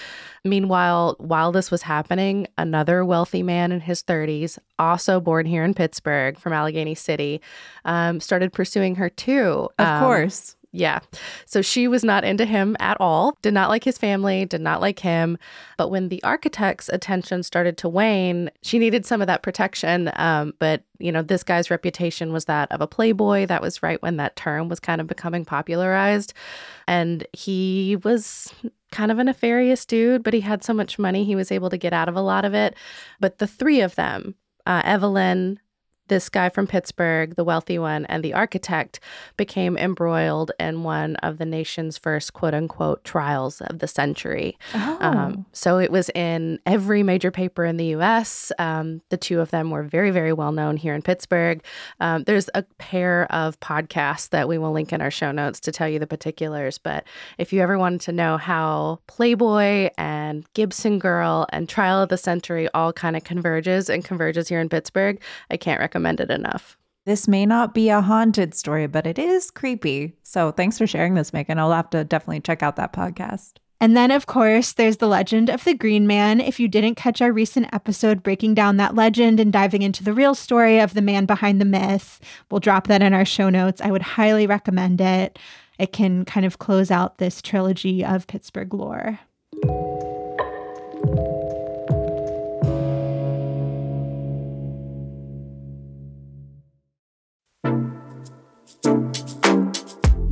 Meanwhile, 0.44 1.16
while 1.20 1.52
this 1.52 1.72
was 1.72 1.84
happening, 1.84 2.48
another 2.58 3.06
wealthy 3.06 3.44
man 3.44 3.72
in 3.72 3.80
his 3.80 4.04
30s, 4.04 4.60
also 4.78 5.20
born 5.20 5.46
here 5.46 5.64
in 5.64 5.74
Pittsburgh 5.74 6.38
from 6.38 6.54
Allegheny 6.54 6.96
City, 6.96 7.42
um, 7.90 8.20
started 8.20 8.54
pursuing 8.54 8.96
her 8.96 9.10
too. 9.10 9.68
Of 9.80 9.88
Um, 9.88 10.00
course. 10.04 10.56
yeah. 10.72 11.00
So 11.46 11.64
she 11.64 11.88
was 11.88 12.04
not 12.04 12.24
into 12.24 12.46
him 12.46 12.78
at 12.80 12.98
all, 13.00 13.36
did 13.42 13.56
not 13.56 13.70
like 13.70 13.84
his 13.84 13.98
family, 13.98 14.46
did 14.46 14.62
not 14.62 14.82
like 14.82 15.00
him. 15.00 15.38
But 15.78 15.90
when 15.90 16.10
the 16.10 16.24
architect's 16.24 16.90
attention 16.90 17.42
started 17.42 17.76
to 17.80 17.90
wane, 17.90 18.52
she 18.62 18.78
needed 18.78 19.04
some 19.06 19.22
of 19.22 19.28
that 19.28 19.42
protection. 19.42 20.12
Um, 20.14 20.54
but, 20.60 20.84
you 21.00 21.12
know, 21.12 21.24
this 21.24 21.44
guy's 21.44 21.72
reputation 21.72 22.32
was 22.32 22.46
that 22.46 22.72
of 22.72 22.82
a 22.82 22.88
playboy. 22.88 23.48
That 23.48 23.64
was 23.64 23.82
right 23.82 24.02
when 24.04 24.18
that 24.18 24.36
term 24.36 24.70
was 24.70 24.80
kind 24.80 25.02
of 25.02 25.08
becoming 25.08 25.44
popularized. 25.44 26.34
And 26.88 27.26
he 27.34 27.98
was 28.04 28.54
kind 28.92 29.12
of 29.12 29.18
a 29.18 29.24
nefarious 29.24 29.86
dude, 29.86 30.22
but 30.24 30.34
he 30.36 30.42
had 30.42 30.64
so 30.64 30.74
much 30.74 31.00
money, 31.00 31.24
he 31.26 31.36
was 31.36 31.52
able 31.52 31.70
to 31.72 31.78
get 31.78 31.94
out 31.94 32.10
of 32.10 32.16
a 32.16 32.22
lot 32.22 32.46
of 32.46 32.54
it. 32.54 32.76
But 33.20 33.40
the 33.40 33.48
three 33.48 33.82
of 33.82 33.96
them, 33.96 34.36
uh, 34.68 34.84
Evelyn, 34.86 35.60
this 36.10 36.30
guy 36.30 36.50
from 36.50 36.68
Pittsburgh, 36.68 37.36
the 37.36 37.44
wealthy 37.44 37.80
one, 37.80 38.06
and 38.08 38.24
the 38.24 38.34
architect 38.34 39.00
became 39.38 39.78
embroiled 39.78 40.52
in 40.60 40.84
one 40.84 41.16
of 41.18 41.38
the 41.38 41.46
nation's 41.46 41.98
first 41.98 42.34
quote 42.34 42.54
unquote 42.54 43.04
trials 43.04 43.62
of 43.62 43.80
the 43.80 43.88
century. 43.88 44.58
Oh. 44.74 44.98
Um, 45.00 45.46
so 45.54 45.78
it 45.78 45.92
was 45.92 46.10
in 46.16 46.60
every 46.66 47.04
major 47.04 47.32
paper 47.32 47.64
in 47.64 47.78
the 47.78 47.96
US. 47.96 48.52
Um, 48.60 49.02
the 49.10 49.18
two 49.18 49.40
of 49.40 49.52
them 49.52 49.70
were 49.70 49.84
very, 49.84 50.12
very 50.12 50.34
well 50.34 50.52
known 50.52 50.76
here 50.76 50.94
in 50.94 51.02
Pittsburgh. 51.02 51.64
Um, 52.00 52.24
there's 52.24 52.50
a 52.54 52.64
pair 52.80 53.32
of 53.32 53.60
podcasts 53.60 54.30
that 54.30 54.48
we 54.48 54.58
will 54.58 54.72
link 54.72 54.92
in 54.92 55.02
our 55.02 55.12
show 55.12 55.32
notes 55.32 55.60
to 55.62 55.72
tell 55.72 55.88
you 55.88 56.00
the 56.00 56.08
particulars. 56.08 56.78
But 56.78 57.06
if 57.38 57.54
you 57.54 57.62
ever 57.62 57.78
wanted 57.78 58.02
to 58.02 58.12
know 58.12 58.38
how 58.38 59.00
Playboy 59.08 59.90
and 59.98 60.46
Gibson 60.54 61.00
Girl 61.00 61.46
and 61.52 61.70
Trial 61.70 62.02
of 62.02 62.10
the 62.10 62.18
Century 62.18 62.68
all 62.74 62.92
kind 62.92 63.16
of 63.16 63.24
converges 63.24 63.90
and 63.90 64.04
converges 64.04 64.48
here 64.50 64.60
in 64.60 64.70
Pittsburgh, 64.70 65.22
I 65.52 65.58
can't 65.58 65.80
recommend 65.80 65.99
it 66.06 66.32
enough. 66.32 66.78
This 67.06 67.28
may 67.28 67.46
not 67.46 67.74
be 67.74 67.90
a 67.90 68.02
haunted 68.02 68.54
story, 68.54 68.86
but 68.86 69.08
it 69.08 69.18
is 69.18 69.50
creepy. 69.50 70.14
So 70.24 70.52
thanks 70.52 70.78
for 70.78 70.86
sharing 70.86 71.16
this, 71.16 71.34
Megan. 71.34 71.58
I'll 71.58 71.72
have 71.72 71.90
to 71.92 72.04
definitely 72.04 72.42
check 72.42 72.62
out 72.62 72.76
that 72.76 72.94
podcast. 72.94 73.54
And 73.82 73.96
then, 73.96 74.12
of 74.12 74.26
course, 74.26 74.74
there's 74.74 74.98
the 74.98 75.08
legend 75.08 75.50
of 75.50 75.64
the 75.64 75.74
Green 75.74 76.06
Man. 76.06 76.42
If 76.42 76.60
you 76.60 76.68
didn't 76.68 76.96
catch 76.96 77.22
our 77.22 77.32
recent 77.32 77.74
episode 77.74 78.22
breaking 78.22 78.54
down 78.54 78.76
that 78.78 78.94
legend 78.94 79.40
and 79.40 79.54
diving 79.54 79.82
into 79.82 80.04
the 80.04 80.14
real 80.14 80.36
story 80.36 80.80
of 80.80 80.94
the 80.94 81.02
man 81.02 81.26
behind 81.26 81.62
the 81.62 81.66
myth, 81.66 82.20
we'll 82.52 82.60
drop 82.60 82.88
that 82.88 83.02
in 83.02 83.14
our 83.14 83.26
show 83.26 83.50
notes. 83.50 83.80
I 83.80 83.92
would 83.92 84.02
highly 84.02 84.46
recommend 84.46 85.00
it. 85.00 85.40
It 85.80 85.94
can 85.94 86.26
kind 86.26 86.46
of 86.46 86.60
close 86.60 86.92
out 86.92 87.20
this 87.20 87.42
trilogy 87.42 88.04
of 88.04 88.28
Pittsburgh 88.28 88.74
lore. 88.74 89.20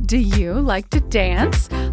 Do 0.08 0.16
you 0.16 0.54
like 0.54 0.88
to 0.90 1.00
dance? 1.00 1.68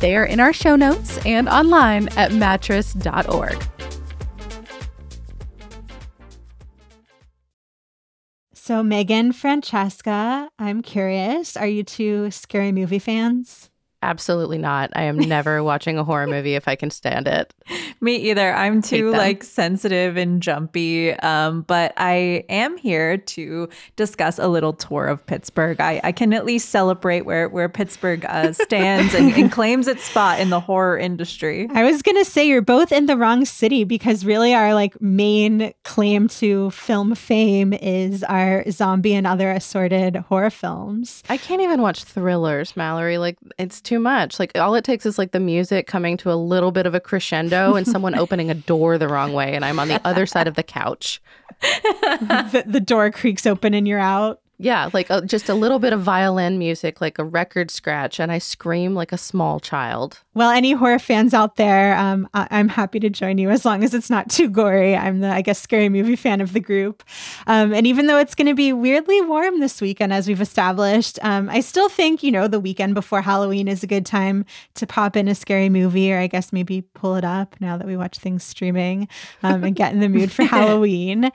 They 0.00 0.14
are 0.16 0.26
in 0.26 0.40
our 0.40 0.52
show 0.52 0.76
notes 0.76 1.18
and 1.24 1.48
online 1.48 2.08
at 2.16 2.32
mattress.org. 2.32 3.66
So, 8.52 8.82
Megan, 8.82 9.32
Francesca, 9.32 10.50
I'm 10.58 10.82
curious, 10.82 11.56
are 11.56 11.68
you 11.68 11.84
two 11.84 12.30
scary 12.32 12.72
movie 12.72 12.98
fans? 12.98 13.70
Absolutely 14.06 14.58
not. 14.58 14.90
I 14.94 15.02
am 15.02 15.18
never 15.18 15.62
watching 15.64 15.98
a 15.98 16.04
horror 16.04 16.28
movie 16.28 16.54
if 16.54 16.68
I 16.68 16.76
can 16.76 16.90
stand 16.90 17.26
it. 17.26 17.52
Me 18.00 18.14
either. 18.30 18.54
I'm 18.54 18.80
too 18.80 19.10
like 19.10 19.42
sensitive 19.42 20.16
and 20.16 20.40
jumpy. 20.40 21.12
Um, 21.12 21.62
but 21.62 21.92
I 21.96 22.44
am 22.48 22.76
here 22.76 23.16
to 23.16 23.68
discuss 23.96 24.38
a 24.38 24.46
little 24.46 24.72
tour 24.72 25.06
of 25.06 25.26
Pittsburgh. 25.26 25.80
I, 25.80 26.00
I 26.04 26.12
can 26.12 26.32
at 26.32 26.44
least 26.44 26.68
celebrate 26.68 27.22
where 27.22 27.48
where 27.48 27.68
Pittsburgh 27.68 28.24
uh, 28.26 28.52
stands 28.66 29.12
and, 29.12 29.32
and 29.32 29.50
claims 29.50 29.88
its 29.88 30.04
spot 30.04 30.38
in 30.38 30.50
the 30.50 30.60
horror 30.60 30.96
industry. 30.96 31.68
I 31.72 31.82
was 31.82 32.02
going 32.02 32.16
to 32.16 32.24
say 32.24 32.46
you're 32.46 32.62
both 32.62 32.92
in 32.92 33.06
the 33.06 33.16
wrong 33.16 33.44
city 33.44 33.82
because 33.82 34.24
really 34.24 34.54
our 34.54 34.72
like 34.72 35.00
main 35.02 35.74
claim 35.82 36.28
to 36.28 36.70
film 36.70 37.16
fame 37.16 37.72
is 37.72 38.22
our 38.22 38.62
zombie 38.70 39.14
and 39.14 39.26
other 39.26 39.50
assorted 39.50 40.14
horror 40.28 40.50
films. 40.50 41.24
I 41.28 41.36
can't 41.36 41.62
even 41.62 41.82
watch 41.82 42.04
thrillers, 42.04 42.76
Mallory. 42.76 43.18
Like, 43.18 43.38
it's 43.58 43.80
too 43.80 43.95
much. 43.98 44.38
Like, 44.38 44.56
all 44.56 44.74
it 44.74 44.84
takes 44.84 45.06
is 45.06 45.18
like 45.18 45.32
the 45.32 45.40
music 45.40 45.86
coming 45.86 46.16
to 46.18 46.32
a 46.32 46.34
little 46.34 46.72
bit 46.72 46.86
of 46.86 46.94
a 46.94 47.00
crescendo 47.00 47.74
and 47.74 47.86
someone 47.86 48.14
opening 48.14 48.50
a 48.50 48.54
door 48.54 48.98
the 48.98 49.08
wrong 49.08 49.32
way, 49.32 49.54
and 49.54 49.64
I'm 49.64 49.78
on 49.78 49.88
the 49.88 50.00
other 50.06 50.26
side 50.26 50.48
of 50.48 50.54
the 50.54 50.62
couch. 50.62 51.20
the, 51.60 52.64
the 52.66 52.80
door 52.80 53.10
creaks 53.10 53.46
open 53.46 53.74
and 53.74 53.86
you're 53.86 53.98
out. 53.98 54.40
Yeah, 54.58 54.88
like 54.94 55.10
uh, 55.10 55.20
just 55.20 55.50
a 55.50 55.54
little 55.54 55.78
bit 55.78 55.92
of 55.92 56.00
violin 56.00 56.58
music, 56.58 57.02
like 57.02 57.18
a 57.18 57.24
record 57.24 57.70
scratch, 57.70 58.18
and 58.18 58.32
I 58.32 58.38
scream 58.38 58.94
like 58.94 59.12
a 59.12 59.18
small 59.18 59.60
child. 59.60 60.22
Well, 60.32 60.50
any 60.50 60.72
horror 60.72 60.98
fans 60.98 61.34
out 61.34 61.56
there, 61.56 61.94
um, 61.96 62.26
I- 62.32 62.48
am 62.50 62.68
happy 62.68 62.98
to 63.00 63.10
join 63.10 63.36
you 63.36 63.50
as 63.50 63.66
long 63.66 63.84
as 63.84 63.92
it's 63.92 64.08
not 64.08 64.30
too 64.30 64.48
gory. 64.48 64.96
I'm 64.96 65.20
the, 65.20 65.28
I 65.28 65.42
guess, 65.42 65.58
scary 65.60 65.90
movie 65.90 66.16
fan 66.16 66.40
of 66.40 66.54
the 66.54 66.60
group. 66.60 67.02
Um, 67.46 67.74
and 67.74 67.86
even 67.86 68.06
though 68.06 68.18
it's 68.18 68.34
going 68.34 68.46
to 68.46 68.54
be 68.54 68.72
weirdly 68.72 69.20
warm 69.20 69.60
this 69.60 69.82
weekend, 69.82 70.14
as 70.14 70.26
we've 70.26 70.40
established, 70.40 71.18
um, 71.22 71.50
I 71.50 71.60
still 71.60 71.90
think, 71.90 72.22
you 72.22 72.32
know, 72.32 72.48
the 72.48 72.60
weekend 72.60 72.94
before 72.94 73.20
Halloween 73.20 73.68
is 73.68 73.82
a 73.82 73.86
good 73.86 74.06
time 74.06 74.46
to 74.76 74.86
pop 74.86 75.16
in 75.16 75.28
a 75.28 75.34
scary 75.34 75.68
movie, 75.68 76.10
or 76.12 76.18
I 76.18 76.28
guess 76.28 76.50
maybe 76.50 76.80
pull 76.80 77.14
it 77.16 77.24
up 77.24 77.56
now 77.60 77.76
that 77.76 77.86
we 77.86 77.96
watch 77.96 78.16
things 78.18 78.42
streaming 78.42 79.08
um, 79.42 79.64
and 79.64 79.76
get 79.76 79.92
in 79.92 80.00
the 80.00 80.08
mood 80.08 80.32
for 80.32 80.44
Halloween. 80.46 81.30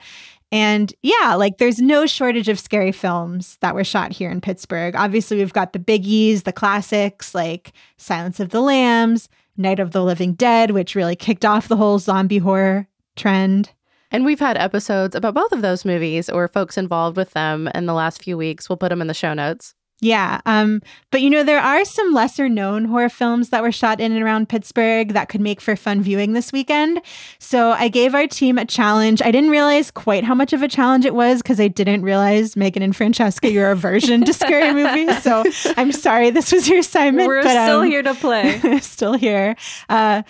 And 0.52 0.92
yeah, 1.02 1.34
like 1.34 1.56
there's 1.56 1.78
no 1.78 2.04
shortage 2.04 2.48
of 2.48 2.60
scary 2.60 2.92
films 2.92 3.56
that 3.62 3.74
were 3.74 3.84
shot 3.84 4.12
here 4.12 4.30
in 4.30 4.42
Pittsburgh. 4.42 4.94
Obviously, 4.94 5.38
we've 5.38 5.52
got 5.52 5.72
the 5.72 5.78
biggies, 5.78 6.44
the 6.44 6.52
classics 6.52 7.34
like 7.34 7.72
Silence 7.96 8.38
of 8.38 8.50
the 8.50 8.60
Lambs, 8.60 9.30
Night 9.56 9.80
of 9.80 9.92
the 9.92 10.04
Living 10.04 10.34
Dead, 10.34 10.72
which 10.72 10.94
really 10.94 11.16
kicked 11.16 11.46
off 11.46 11.68
the 11.68 11.76
whole 11.76 11.98
zombie 11.98 12.38
horror 12.38 12.86
trend. 13.16 13.70
And 14.10 14.26
we've 14.26 14.40
had 14.40 14.58
episodes 14.58 15.14
about 15.14 15.32
both 15.32 15.52
of 15.52 15.62
those 15.62 15.86
movies 15.86 16.28
or 16.28 16.46
folks 16.46 16.76
involved 16.76 17.16
with 17.16 17.30
them 17.30 17.70
in 17.74 17.86
the 17.86 17.94
last 17.94 18.22
few 18.22 18.36
weeks. 18.36 18.68
We'll 18.68 18.76
put 18.76 18.90
them 18.90 19.00
in 19.00 19.06
the 19.06 19.14
show 19.14 19.32
notes. 19.32 19.74
Yeah. 20.02 20.40
Um, 20.46 20.82
but 21.12 21.22
you 21.22 21.30
know, 21.30 21.44
there 21.44 21.60
are 21.60 21.84
some 21.84 22.12
lesser 22.12 22.48
known 22.48 22.86
horror 22.86 23.08
films 23.08 23.50
that 23.50 23.62
were 23.62 23.70
shot 23.70 24.00
in 24.00 24.10
and 24.10 24.20
around 24.20 24.48
Pittsburgh 24.48 25.10
that 25.10 25.28
could 25.28 25.40
make 25.40 25.60
for 25.60 25.76
fun 25.76 26.02
viewing 26.02 26.32
this 26.32 26.52
weekend. 26.52 27.00
So 27.38 27.70
I 27.70 27.86
gave 27.86 28.12
our 28.12 28.26
team 28.26 28.58
a 28.58 28.64
challenge. 28.64 29.22
I 29.22 29.30
didn't 29.30 29.50
realize 29.50 29.92
quite 29.92 30.24
how 30.24 30.34
much 30.34 30.52
of 30.52 30.60
a 30.60 30.66
challenge 30.66 31.04
it 31.04 31.14
was 31.14 31.40
because 31.40 31.60
I 31.60 31.68
didn't 31.68 32.02
realize 32.02 32.56
Megan 32.56 32.82
and 32.82 32.96
Francesca, 32.96 33.48
your 33.48 33.70
aversion 33.70 34.24
to 34.24 34.32
scary 34.32 34.74
movies. 34.84 35.22
So 35.22 35.44
I'm 35.76 35.92
sorry 35.92 36.30
this 36.30 36.50
was 36.50 36.68
your 36.68 36.80
assignment. 36.80 37.28
We're 37.28 37.44
but, 37.44 37.64
still 37.64 37.82
um, 37.82 37.86
here 37.86 38.02
to 38.02 38.14
play. 38.14 38.58
still 38.80 39.14
here. 39.14 39.54
Uh, 39.88 40.22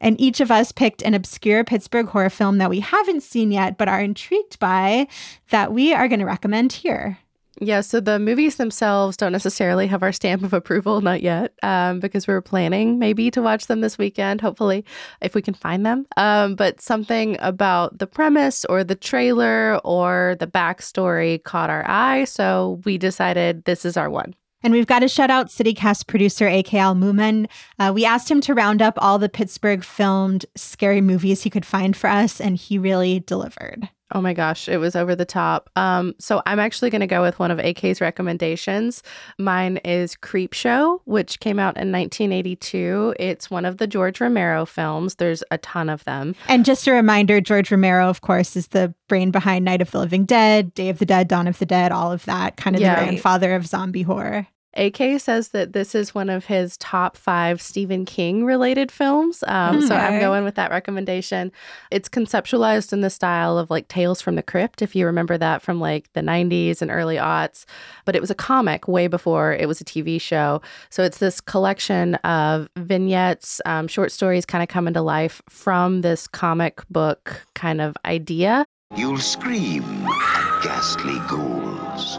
and 0.00 0.20
each 0.20 0.40
of 0.40 0.50
us 0.50 0.72
picked 0.72 1.02
an 1.02 1.14
obscure 1.14 1.62
Pittsburgh 1.62 2.08
horror 2.08 2.30
film 2.30 2.58
that 2.58 2.68
we 2.68 2.80
haven't 2.80 3.22
seen 3.22 3.52
yet, 3.52 3.78
but 3.78 3.86
are 3.86 4.00
intrigued 4.00 4.58
by 4.58 5.06
that 5.50 5.72
we 5.72 5.94
are 5.94 6.08
going 6.08 6.18
to 6.18 6.26
recommend 6.26 6.72
here. 6.72 7.18
Yeah, 7.62 7.82
so 7.82 8.00
the 8.00 8.18
movies 8.18 8.56
themselves 8.56 9.18
don't 9.18 9.32
necessarily 9.32 9.86
have 9.86 10.02
our 10.02 10.12
stamp 10.12 10.42
of 10.42 10.54
approval, 10.54 11.02
not 11.02 11.20
yet, 11.20 11.52
um, 11.62 12.00
because 12.00 12.26
we're 12.26 12.40
planning 12.40 12.98
maybe 12.98 13.30
to 13.32 13.42
watch 13.42 13.66
them 13.66 13.82
this 13.82 13.98
weekend, 13.98 14.40
hopefully, 14.40 14.82
if 15.20 15.34
we 15.34 15.42
can 15.42 15.52
find 15.52 15.84
them. 15.84 16.06
Um, 16.16 16.54
but 16.54 16.80
something 16.80 17.36
about 17.38 17.98
the 17.98 18.06
premise 18.06 18.64
or 18.64 18.82
the 18.82 18.94
trailer 18.94 19.78
or 19.84 20.36
the 20.40 20.46
backstory 20.46 21.42
caught 21.42 21.68
our 21.68 21.86
eye. 21.86 22.24
So 22.24 22.80
we 22.86 22.96
decided 22.96 23.66
this 23.66 23.84
is 23.84 23.98
our 23.98 24.08
one. 24.08 24.34
And 24.62 24.72
we've 24.72 24.86
got 24.86 25.00
to 25.00 25.08
shout 25.08 25.30
out 25.30 25.48
CityCast 25.48 26.06
producer 26.06 26.46
AK 26.46 26.66
Almuman. 26.66 27.46
Uh, 27.78 27.92
we 27.94 28.06
asked 28.06 28.30
him 28.30 28.40
to 28.42 28.54
round 28.54 28.80
up 28.80 28.94
all 28.98 29.18
the 29.18 29.28
Pittsburgh 29.28 29.84
filmed 29.84 30.46
scary 30.56 31.02
movies 31.02 31.42
he 31.42 31.50
could 31.50 31.66
find 31.66 31.94
for 31.94 32.08
us, 32.08 32.40
and 32.40 32.56
he 32.56 32.78
really 32.78 33.20
delivered. 33.20 33.90
Oh 34.12 34.20
my 34.20 34.32
gosh, 34.34 34.68
it 34.68 34.78
was 34.78 34.96
over 34.96 35.14
the 35.14 35.24
top. 35.24 35.70
Um, 35.76 36.14
so 36.18 36.42
I'm 36.46 36.58
actually 36.58 36.90
going 36.90 37.00
to 37.00 37.06
go 37.06 37.22
with 37.22 37.38
one 37.38 37.50
of 37.50 37.60
AK's 37.60 38.00
recommendations. 38.00 39.02
Mine 39.38 39.76
is 39.84 40.16
Creep 40.16 40.52
Show, 40.52 41.00
which 41.04 41.38
came 41.40 41.58
out 41.58 41.76
in 41.76 41.92
1982. 41.92 43.14
It's 43.18 43.50
one 43.50 43.64
of 43.64 43.76
the 43.78 43.86
George 43.86 44.20
Romero 44.20 44.66
films. 44.66 45.16
There's 45.16 45.42
a 45.50 45.58
ton 45.58 45.88
of 45.88 46.04
them. 46.04 46.34
And 46.48 46.64
just 46.64 46.86
a 46.86 46.92
reminder 46.92 47.40
George 47.40 47.70
Romero, 47.70 48.08
of 48.08 48.20
course, 48.20 48.56
is 48.56 48.68
the 48.68 48.94
brain 49.08 49.30
behind 49.30 49.64
Night 49.64 49.82
of 49.82 49.90
the 49.90 49.98
Living 50.00 50.24
Dead, 50.24 50.74
Day 50.74 50.88
of 50.88 50.98
the 50.98 51.06
Dead, 51.06 51.28
Dawn 51.28 51.46
of 51.46 51.58
the 51.58 51.66
Dead, 51.66 51.92
all 51.92 52.12
of 52.12 52.24
that, 52.24 52.56
kind 52.56 52.74
of 52.76 52.82
Yeah. 52.82 52.96
the 52.96 53.04
grandfather 53.06 53.54
of 53.54 53.66
zombie 53.66 54.02
horror. 54.02 54.46
AK 54.76 55.20
says 55.20 55.48
that 55.48 55.72
this 55.72 55.94
is 55.94 56.14
one 56.14 56.30
of 56.30 56.44
his 56.44 56.76
top 56.76 57.16
five 57.16 57.60
Stephen 57.60 58.04
King 58.04 58.44
related 58.44 58.92
films. 58.92 59.42
Um, 59.46 59.80
So 59.82 59.96
I'm 59.96 60.20
going 60.20 60.44
with 60.44 60.54
that 60.54 60.70
recommendation. 60.70 61.50
It's 61.90 62.08
conceptualized 62.08 62.92
in 62.92 63.00
the 63.00 63.10
style 63.10 63.58
of 63.58 63.70
like 63.70 63.88
Tales 63.88 64.20
from 64.20 64.36
the 64.36 64.42
Crypt, 64.42 64.82
if 64.82 64.94
you 64.94 65.06
remember 65.06 65.36
that 65.38 65.62
from 65.62 65.80
like 65.80 66.12
the 66.12 66.20
90s 66.20 66.80
and 66.80 66.90
early 66.90 67.16
aughts. 67.16 67.64
But 68.04 68.14
it 68.14 68.20
was 68.20 68.30
a 68.30 68.34
comic 68.34 68.86
way 68.86 69.08
before 69.08 69.52
it 69.52 69.66
was 69.66 69.80
a 69.80 69.84
TV 69.84 70.20
show. 70.20 70.62
So 70.88 71.02
it's 71.02 71.18
this 71.18 71.40
collection 71.40 72.14
of 72.16 72.68
vignettes, 72.76 73.60
um, 73.64 73.88
short 73.88 74.12
stories 74.12 74.46
kind 74.46 74.62
of 74.62 74.68
coming 74.68 74.94
to 74.94 75.02
life 75.02 75.42
from 75.48 76.02
this 76.02 76.28
comic 76.28 76.82
book 76.88 77.44
kind 77.54 77.80
of 77.80 77.96
idea. 78.04 78.64
You'll 78.96 79.18
scream 79.18 79.84
at 79.84 80.62
ghastly 80.62 81.18
ghouls, 81.28 82.18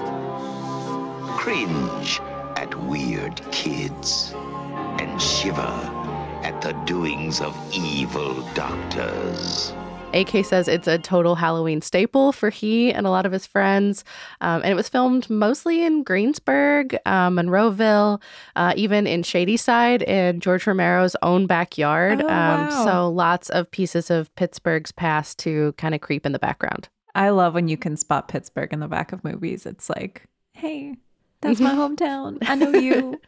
cringe 1.39 2.20
at 2.22 2.30
weird 2.88 3.41
kids, 3.51 4.33
and 5.00 5.21
shiver 5.21 5.61
at 6.43 6.61
the 6.61 6.73
doings 6.85 7.41
of 7.41 7.55
evil 7.73 8.41
doctors. 8.53 9.73
AK 10.13 10.45
says 10.45 10.67
it's 10.67 10.88
a 10.88 10.97
total 10.97 11.35
Halloween 11.35 11.81
staple 11.81 12.31
for 12.31 12.50
he 12.50 12.91
and 12.91 13.07
a 13.07 13.09
lot 13.09 13.25
of 13.25 13.31
his 13.31 13.45
friends. 13.45 14.03
Um, 14.41 14.61
and 14.61 14.71
it 14.71 14.75
was 14.75 14.89
filmed 14.89 15.29
mostly 15.29 15.85
in 15.85 16.03
Greensburg, 16.03 16.97
um, 17.05 17.38
Monroeville, 17.38 18.21
uh, 18.55 18.73
even 18.75 19.07
in 19.07 19.23
Shadyside 19.23 20.01
in 20.03 20.39
George 20.39 20.65
Romero's 20.65 21.15
own 21.21 21.47
backyard. 21.47 22.21
Oh, 22.21 22.27
um, 22.27 22.67
wow. 22.67 22.85
So 22.85 23.09
lots 23.09 23.50
of 23.50 23.71
pieces 23.71 24.09
of 24.09 24.33
Pittsburgh's 24.35 24.91
past 24.91 25.39
to 25.39 25.73
kind 25.73 25.95
of 25.95 26.01
creep 26.01 26.25
in 26.25 26.31
the 26.31 26.39
background. 26.39 26.89
I 27.15 27.29
love 27.29 27.53
when 27.53 27.67
you 27.67 27.77
can 27.77 27.97
spot 27.97 28.27
Pittsburgh 28.27 28.71
in 28.73 28.79
the 28.79 28.88
back 28.88 29.11
of 29.11 29.23
movies. 29.23 29.65
It's 29.65 29.89
like, 29.89 30.25
hey, 30.53 30.95
that's 31.41 31.60
my 31.60 31.71
hometown. 31.75 32.38
I 32.41 32.55
know 32.55 32.74
you. 32.74 33.19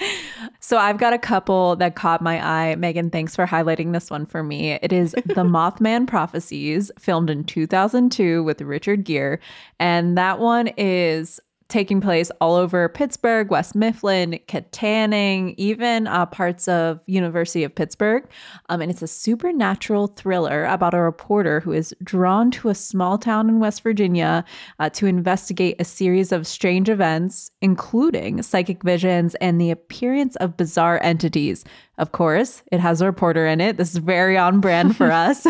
so 0.60 0.78
I've 0.78 0.98
got 0.98 1.12
a 1.12 1.18
couple 1.18 1.76
that 1.76 1.94
caught 1.94 2.22
my 2.22 2.44
eye. 2.44 2.74
Megan, 2.76 3.10
thanks 3.10 3.36
for 3.36 3.46
highlighting 3.46 3.92
this 3.92 4.10
one 4.10 4.26
for 4.26 4.42
me. 4.42 4.72
It 4.72 4.92
is 4.92 5.12
The 5.12 5.34
Mothman 5.44 6.06
Prophecies, 6.06 6.90
filmed 6.98 7.30
in 7.30 7.44
2002 7.44 8.42
with 8.42 8.60
Richard 8.60 9.04
Gere. 9.04 9.38
And 9.78 10.16
that 10.18 10.38
one 10.38 10.68
is 10.76 11.40
taking 11.68 12.00
place 12.00 12.30
all 12.40 12.54
over 12.54 12.88
Pittsburgh, 12.88 13.50
West 13.50 13.74
Mifflin, 13.74 14.38
Kittanning, 14.48 15.54
even 15.56 16.06
uh, 16.06 16.26
parts 16.26 16.68
of 16.68 17.00
University 17.06 17.64
of 17.64 17.74
Pittsburgh. 17.74 18.28
Um, 18.68 18.80
and 18.80 18.90
it's 18.90 19.02
a 19.02 19.06
supernatural 19.06 20.08
thriller 20.08 20.64
about 20.64 20.94
a 20.94 21.00
reporter 21.00 21.60
who 21.60 21.72
is 21.72 21.94
drawn 22.02 22.50
to 22.52 22.68
a 22.68 22.74
small 22.74 23.18
town 23.18 23.48
in 23.48 23.60
West 23.60 23.82
Virginia 23.82 24.44
uh, 24.78 24.90
to 24.90 25.06
investigate 25.06 25.76
a 25.78 25.84
series 25.84 26.32
of 26.32 26.46
strange 26.46 26.88
events, 26.88 27.50
including 27.62 28.42
psychic 28.42 28.82
visions 28.82 29.34
and 29.36 29.60
the 29.60 29.70
appearance 29.70 30.36
of 30.36 30.56
bizarre 30.56 31.00
entities. 31.02 31.64
Of 31.96 32.10
course, 32.10 32.62
it 32.72 32.80
has 32.80 33.00
a 33.00 33.06
reporter 33.06 33.46
in 33.46 33.60
it. 33.60 33.76
This 33.76 33.92
is 33.92 33.98
very 33.98 34.36
on 34.36 34.60
brand 34.60 34.96
for 34.96 35.12
us. 35.12 35.46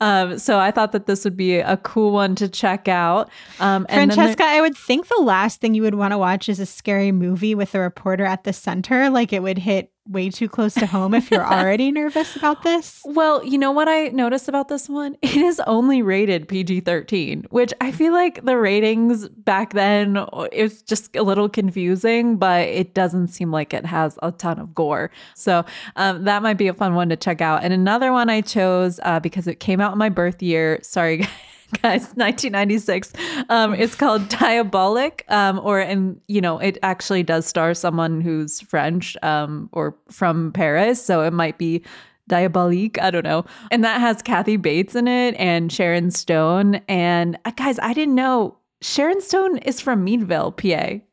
um, 0.00 0.38
so 0.38 0.58
I 0.58 0.70
thought 0.72 0.90
that 0.92 1.06
this 1.06 1.24
would 1.24 1.36
be 1.36 1.58
a 1.58 1.76
cool 1.76 2.10
one 2.12 2.34
to 2.36 2.48
check 2.48 2.88
out. 2.88 3.30
Um, 3.60 3.86
and 3.88 4.10
then 4.10 4.16
there- 4.18 4.26
Francesca, 4.26 4.44
I 4.44 4.60
would 4.60 4.76
think 4.76 5.06
the 5.06 5.22
last 5.22 5.60
thing 5.60 5.74
you 5.74 5.82
would 5.82 5.94
want 5.94 6.12
to 6.12 6.18
watch 6.18 6.48
is 6.48 6.58
a 6.58 6.66
scary 6.66 7.12
movie 7.12 7.54
with 7.54 7.74
a 7.76 7.80
reporter 7.80 8.24
at 8.24 8.42
the 8.42 8.52
center. 8.52 9.08
Like 9.08 9.32
it 9.32 9.42
would 9.42 9.58
hit 9.58 9.91
way 10.06 10.30
too 10.30 10.48
close 10.48 10.74
to 10.74 10.86
home 10.86 11.14
if 11.14 11.30
you're 11.30 11.46
already 11.52 11.92
nervous 11.92 12.36
about 12.36 12.62
this. 12.62 13.00
Well, 13.04 13.44
you 13.44 13.58
know 13.58 13.72
what 13.72 13.88
I 13.88 14.08
noticed 14.08 14.48
about 14.48 14.68
this 14.68 14.88
one? 14.88 15.16
It 15.32 15.36
is 15.36 15.60
only 15.66 16.02
rated 16.02 16.46
PG 16.46 16.80
13, 16.80 17.46
which 17.48 17.72
I 17.80 17.90
feel 17.90 18.12
like 18.12 18.44
the 18.44 18.58
ratings 18.58 19.28
back 19.30 19.72
then 19.72 20.18
it 20.52 20.62
was 20.62 20.82
just 20.82 21.16
a 21.16 21.22
little 21.22 21.48
confusing, 21.48 22.36
but 22.36 22.68
it 22.68 22.92
doesn't 22.92 23.28
seem 23.28 23.50
like 23.50 23.72
it 23.72 23.86
has 23.86 24.18
a 24.22 24.30
ton 24.30 24.58
of 24.58 24.74
gore. 24.74 25.10
So 25.34 25.64
um, 25.96 26.24
that 26.24 26.42
might 26.42 26.58
be 26.58 26.68
a 26.68 26.74
fun 26.74 26.94
one 26.94 27.08
to 27.08 27.16
check 27.16 27.40
out. 27.40 27.64
And 27.64 27.72
another 27.72 28.12
one 28.12 28.28
I 28.28 28.42
chose 28.42 29.00
uh, 29.04 29.20
because 29.20 29.46
it 29.46 29.58
came 29.58 29.80
out 29.80 29.92
in 29.92 29.98
my 29.98 30.10
birth 30.10 30.42
year. 30.42 30.80
Sorry, 30.82 31.16
guys 31.26 31.51
1996 31.80 33.12
um 33.48 33.74
it's 33.74 33.94
called 33.94 34.28
diabolic 34.28 35.24
um 35.28 35.60
or 35.62 35.80
and 35.80 36.20
you 36.28 36.40
know 36.40 36.58
it 36.58 36.78
actually 36.82 37.22
does 37.22 37.46
star 37.46 37.74
someone 37.74 38.20
who's 38.20 38.60
french 38.60 39.16
um 39.22 39.68
or 39.72 39.96
from 40.10 40.52
paris 40.52 41.04
so 41.04 41.22
it 41.22 41.32
might 41.32 41.58
be 41.58 41.82
diabolique 42.28 43.00
i 43.00 43.10
don't 43.10 43.24
know. 43.24 43.44
And 43.70 43.84
that 43.84 44.00
has 44.00 44.22
kathy 44.22 44.56
bates 44.56 44.94
in 44.94 45.08
it 45.08 45.34
and 45.38 45.72
sharon 45.72 46.10
stone 46.10 46.76
and 46.88 47.38
uh, 47.44 47.50
guys 47.56 47.78
i 47.80 47.92
didn't 47.92 48.14
know 48.14 48.56
sharon 48.82 49.20
stone 49.20 49.56
is 49.58 49.80
from 49.80 50.04
meadville 50.04 50.52
pa 50.52 50.66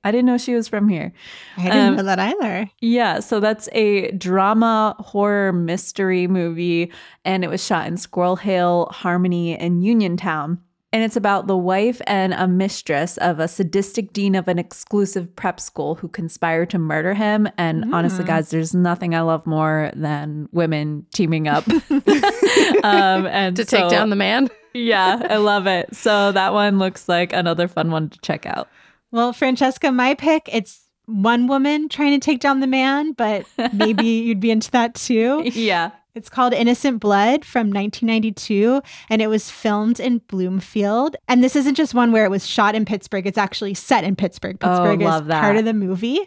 i 0.03 0.11
didn't 0.11 0.25
know 0.25 0.37
she 0.37 0.53
was 0.55 0.67
from 0.67 0.89
here 0.89 1.13
I 1.57 1.63
didn't 1.63 1.77
Um, 1.77 1.95
know 1.97 2.03
that 2.03 2.19
either. 2.19 2.69
yeah, 2.81 3.19
so 3.19 3.39
that's 3.39 3.69
a 3.73 4.11
drama 4.11 4.95
horror 4.99 5.51
mystery 5.53 6.27
movie, 6.27 6.91
and 7.25 7.43
it 7.43 7.49
was 7.49 7.63
shot 7.65 7.85
in 7.87 7.97
Squirrel 7.97 8.37
Hill, 8.37 8.87
Harmony, 8.91 9.57
and 9.57 9.83
Uniontown. 9.83 10.59
And 10.91 11.03
it's 11.03 11.15
about 11.15 11.45
the 11.45 11.57
wife 11.57 12.01
and 12.07 12.33
a 12.33 12.47
mistress 12.47 13.17
of 13.17 13.39
a 13.39 13.47
sadistic 13.47 14.11
dean 14.11 14.33
of 14.33 14.47
an 14.47 14.57
exclusive 14.57 15.35
prep 15.35 15.59
school 15.59 15.95
who 15.95 16.07
conspire 16.07 16.65
to 16.65 16.79
murder 16.79 17.13
him. 17.13 17.47
And 17.59 17.93
honestly, 17.93 18.25
guys, 18.25 18.49
there's 18.49 18.73
nothing 18.73 19.13
I 19.13 19.21
love 19.21 19.45
more 19.45 19.91
than 19.95 20.49
women 20.51 21.05
teaming 21.13 21.47
up 21.47 21.67
um, 21.91 23.27
and 23.27 23.55
To 23.55 23.65
take 23.65 23.89
down 23.89 24.09
the 24.09 24.15
man. 24.15 24.49
Yeah, 24.73 25.21
I 25.29 25.37
love 25.37 25.67
it. 25.67 25.95
So 25.95 26.31
that 26.31 26.53
one 26.53 26.79
looks 26.79 27.07
like 27.07 27.33
another 27.33 27.67
fun 27.67 27.91
one 27.91 28.09
to 28.09 28.19
check 28.21 28.47
out. 28.47 28.67
Well, 29.11 29.33
Francesca, 29.33 29.91
my 29.91 30.15
pick, 30.15 30.49
it's 30.51 30.81
one 31.05 31.47
woman 31.47 31.89
trying 31.89 32.19
to 32.19 32.23
take 32.23 32.39
down 32.39 32.59
the 32.59 32.67
man, 32.67 33.13
but 33.13 33.45
maybe 33.73 34.05
you'd 34.25 34.39
be 34.39 34.51
into 34.51 34.71
that 34.71 34.95
too. 34.95 35.43
Yeah. 35.45 35.91
It's 36.15 36.27
called 36.27 36.53
Innocent 36.53 36.99
Blood 36.99 37.45
from 37.45 37.67
1992, 37.67 38.81
and 39.09 39.21
it 39.21 39.27
was 39.27 39.51
filmed 39.51 39.99
in 39.99 40.17
Bloomfield. 40.27 41.15
And 41.27 41.43
this 41.43 41.55
isn't 41.55 41.75
just 41.75 41.93
one 41.93 42.11
where 42.11 42.25
it 42.25 42.31
was 42.31 42.47
shot 42.47 42.73
in 42.73 42.83
Pittsburgh, 42.83 43.27
it's 43.27 43.37
actually 43.37 43.75
set 43.75 44.03
in 44.03 44.15
Pittsburgh. 44.15 44.57
Oh, 44.61 44.67
Pittsburgh 44.67 45.01
love 45.01 45.23
is 45.23 45.27
that. 45.27 45.41
part 45.41 45.55
of 45.55 45.65
the 45.65 45.73
movie. 45.73 46.19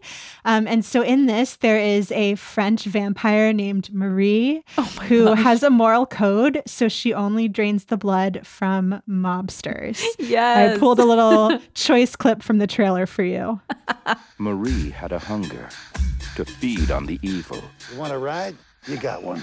Um, 0.44 0.68
and 0.68 0.84
so 0.84 1.02
in 1.02 1.26
this, 1.26 1.56
there 1.56 1.78
is 1.78 2.12
a 2.12 2.36
French 2.36 2.84
vampire 2.84 3.52
named 3.52 3.92
Marie 3.92 4.62
who 5.08 5.24
gosh. 5.24 5.38
has 5.40 5.62
a 5.64 5.70
moral 5.70 6.06
code. 6.06 6.62
So 6.64 6.88
she 6.88 7.12
only 7.12 7.48
drains 7.48 7.86
the 7.86 7.96
blood 7.96 8.46
from 8.46 9.02
mobsters. 9.08 10.02
Yes. 10.18 10.76
I 10.76 10.78
pulled 10.78 10.98
a 11.00 11.04
little 11.04 11.58
choice 11.74 12.16
clip 12.16 12.42
from 12.42 12.58
the 12.58 12.66
trailer 12.66 13.06
for 13.06 13.22
you. 13.22 13.60
Marie 14.38 14.90
had 14.90 15.12
a 15.12 15.18
hunger 15.18 15.68
to 16.36 16.44
feed 16.44 16.90
on 16.90 17.06
the 17.06 17.18
evil. 17.22 17.62
You 17.92 17.98
want 17.98 18.12
a 18.12 18.18
ride? 18.18 18.56
You 18.86 18.96
got 18.96 19.22
one. 19.22 19.42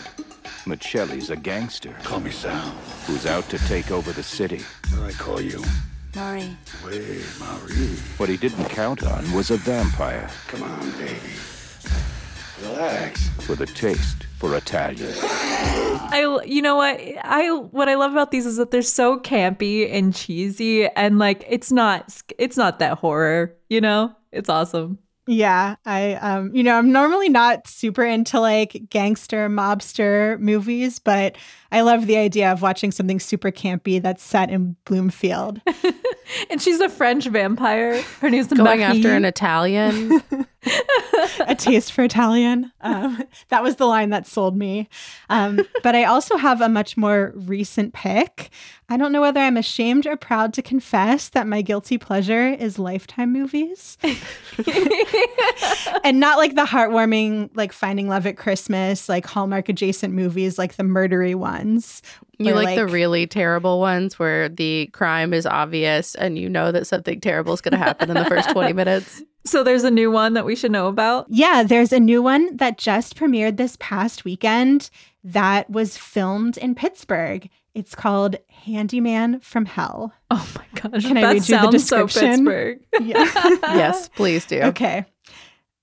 Macelli's 0.65 1.29
a 1.29 1.35
gangster 1.35 1.95
Call 2.03 2.19
me 2.19 2.29
Sal. 2.31 2.59
who's 3.07 3.25
out 3.25 3.47
to 3.49 3.57
take 3.67 3.89
over 3.91 4.11
the 4.11 4.23
city. 4.23 4.61
What 4.91 4.97
do 4.97 5.05
I 5.05 5.11
call 5.11 5.41
you? 5.41 5.63
Marie. 6.15 6.57
Wait, 6.85 7.23
Marie. 7.39 7.95
What 8.17 8.27
he 8.29 8.35
didn't 8.35 8.65
count 8.65 9.03
on 9.03 9.31
was 9.31 9.51
a 9.51 9.57
vampire 9.57 10.29
Come 10.47 10.63
on, 10.63 10.91
baby. 10.91 11.15
Relax. 12.63 13.29
with 13.47 13.61
a 13.61 13.65
taste 13.65 14.25
for 14.37 14.55
Italian. 14.57 15.13
I 15.21 16.41
you 16.45 16.61
know 16.61 16.75
what 16.75 16.99
I 17.23 17.49
what 17.71 17.87
I 17.87 17.95
love 17.95 18.11
about 18.11 18.31
these 18.31 18.45
is 18.45 18.57
that 18.57 18.71
they're 18.71 18.81
so 18.81 19.17
campy 19.19 19.89
and 19.91 20.13
cheesy 20.13 20.87
and 20.87 21.17
like 21.19 21.45
it's 21.47 21.71
not 21.71 22.21
it's 22.37 22.57
not 22.57 22.79
that 22.79 22.97
horror, 22.97 23.55
you 23.69 23.79
know? 23.79 24.13
It's 24.33 24.49
awesome. 24.49 24.99
Yeah, 25.31 25.75
I 25.85 26.15
um 26.15 26.55
you 26.55 26.63
know, 26.63 26.75
I'm 26.75 26.91
normally 26.91 27.29
not 27.29 27.67
super 27.67 28.03
into 28.03 28.39
like 28.39 28.89
gangster 28.89 29.47
mobster 29.47 30.39
movies, 30.39 30.97
but 30.97 31.35
I 31.71 31.81
love 31.81 32.07
the 32.07 32.17
idea 32.17 32.51
of 32.51 32.63
watching 32.63 32.91
something 32.91 33.19
super 33.19 33.51
campy 33.51 34.01
that's 34.01 34.23
set 34.23 34.49
in 34.49 34.75
Bloomfield. 34.85 35.61
And 36.51 36.61
she's 36.61 36.79
a 36.79 36.89
French 36.89 37.25
vampire. 37.25 38.01
Her 38.21 38.29
name's 38.29 38.47
Going 38.47 38.63
Marie. 38.63 38.83
after 38.83 39.13
an 39.15 39.25
Italian. 39.25 40.21
a 41.47 41.55
taste 41.55 41.91
for 41.91 42.03
Italian. 42.03 42.71
Um, 42.81 43.23
that 43.49 43.63
was 43.63 43.77
the 43.77 43.85
line 43.85 44.09
that 44.09 44.27
sold 44.27 44.57
me. 44.57 44.89
Um, 45.29 45.61
but 45.83 45.95
I 45.95 46.03
also 46.03 46.37
have 46.37 46.61
a 46.61 46.69
much 46.69 46.97
more 46.97 47.31
recent 47.35 47.93
pick. 47.93 48.49
I 48.89 48.97
don't 48.97 49.11
know 49.11 49.21
whether 49.21 49.39
I'm 49.39 49.57
ashamed 49.57 50.07
or 50.07 50.17
proud 50.17 50.53
to 50.55 50.61
confess 50.61 51.29
that 51.29 51.47
my 51.47 51.61
guilty 51.61 51.97
pleasure 51.97 52.47
is 52.47 52.79
Lifetime 52.79 53.31
movies. 53.31 53.97
and 56.03 56.19
not 56.19 56.37
like 56.37 56.55
the 56.55 56.65
heartwarming, 56.65 57.51
like 57.53 57.71
Finding 57.71 58.07
Love 58.07 58.25
at 58.25 58.37
Christmas, 58.37 59.07
like 59.07 59.25
Hallmark 59.27 59.69
adjacent 59.69 60.13
movies, 60.13 60.57
like 60.57 60.75
the 60.75 60.83
murdery 60.83 61.35
ones. 61.35 62.01
You 62.39 62.53
where, 62.53 62.55
like, 62.55 62.75
the 62.75 62.87
really 62.87 63.27
terrible 63.27 63.79
ones 63.79 64.17
where 64.17 64.47
the 64.47 64.87
crime 64.93 65.33
is 65.33 65.45
obvious 65.45 66.15
and 66.15 66.39
you 66.39 66.47
know 66.47 66.71
that 66.71 66.87
something 66.87 67.19
terrible 67.19 67.53
is 67.53 67.59
going 67.59 67.73
to 67.73 67.77
happen 67.77 68.09
in 68.09 68.15
the 68.15 68.25
first 68.25 68.49
20 68.51 68.71
minutes. 68.81 69.21
So 69.45 69.63
there's 69.63 69.83
a 69.83 69.91
new 69.91 70.09
one 70.09 70.33
that 70.33 70.45
we 70.45 70.55
should 70.55 70.71
know 70.71 70.87
about. 70.87 71.25
Yeah, 71.29 71.63
there's 71.63 71.91
a 71.91 71.99
new 71.99 72.21
one 72.21 72.55
that 72.55 72.77
just 72.77 73.17
premiered 73.17 73.57
this 73.57 73.75
past 73.79 74.23
weekend 74.23 74.89
that 75.23 75.69
was 75.69 75.97
filmed 75.97 76.57
in 76.57 76.75
Pittsburgh. 76.75 77.49
It's 77.73 77.93
called 77.93 78.37
Handyman 78.49 79.39
from 79.41 79.65
Hell. 79.65 80.13
Oh 80.31 80.49
my 80.55 80.65
gosh. 80.81 81.05
Can 81.05 81.17
I 81.17 81.21
that 81.21 81.27
read 81.27 81.33
you 81.35 81.39
the 81.41 81.45
sounds 81.79 81.87
so 81.87 82.05
description? 82.05 82.45
Pittsburgh. 82.45 82.79
Yeah. 83.01 83.31
yes, 83.75 84.07
please 84.09 84.45
do. 84.45 84.61
Okay. 84.61 85.05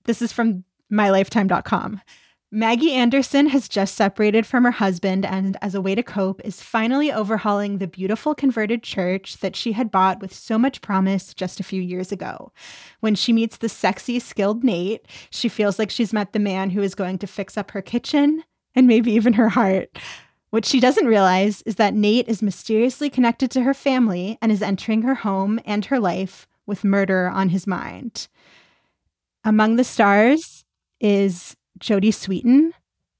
This 0.05 0.21
is 0.21 0.31
from 0.31 0.63
mylifetime.com. 0.91 2.01
Maggie 2.49 2.93
Anderson 2.93 3.47
has 3.47 3.67
just 3.67 3.95
separated 3.95 4.45
from 4.45 4.63
her 4.63 4.71
husband 4.71 5.25
and, 5.25 5.57
as 5.61 5.75
a 5.75 5.81
way 5.81 5.95
to 5.95 6.01
cope, 6.01 6.39
is 6.45 6.61
finally 6.61 7.11
overhauling 7.11 7.77
the 7.77 7.87
beautiful 7.87 8.33
converted 8.33 8.83
church 8.83 9.39
that 9.39 9.53
she 9.53 9.73
had 9.73 9.91
bought 9.91 10.21
with 10.21 10.33
so 10.33 10.57
much 10.57 10.81
promise 10.81 11.33
just 11.33 11.59
a 11.59 11.63
few 11.63 11.81
years 11.81 12.09
ago. 12.13 12.53
When 13.01 13.15
she 13.15 13.33
meets 13.33 13.57
the 13.57 13.67
sexy, 13.67 14.17
skilled 14.19 14.63
Nate, 14.63 15.05
she 15.29 15.49
feels 15.49 15.77
like 15.77 15.91
she's 15.91 16.13
met 16.13 16.31
the 16.31 16.39
man 16.39 16.69
who 16.69 16.81
is 16.81 16.95
going 16.95 17.17
to 17.17 17.27
fix 17.27 17.57
up 17.57 17.71
her 17.71 17.81
kitchen 17.81 18.45
and 18.73 18.87
maybe 18.87 19.11
even 19.11 19.33
her 19.33 19.49
heart. 19.49 19.99
What 20.49 20.63
she 20.63 20.79
doesn't 20.79 21.05
realize 21.05 21.61
is 21.63 21.75
that 21.75 21.93
Nate 21.93 22.29
is 22.29 22.41
mysteriously 22.41 23.09
connected 23.09 23.51
to 23.51 23.63
her 23.63 23.73
family 23.73 24.37
and 24.41 24.53
is 24.53 24.61
entering 24.61 25.01
her 25.01 25.15
home 25.15 25.59
and 25.65 25.83
her 25.85 25.99
life 25.99 26.47
with 26.65 26.85
murder 26.85 27.27
on 27.27 27.49
his 27.49 27.67
mind. 27.67 28.29
Among 29.43 29.75
the 29.75 29.83
stars 29.83 30.63
is 31.01 31.57
Jodie 31.79 32.13
Sweetin, 32.13 32.71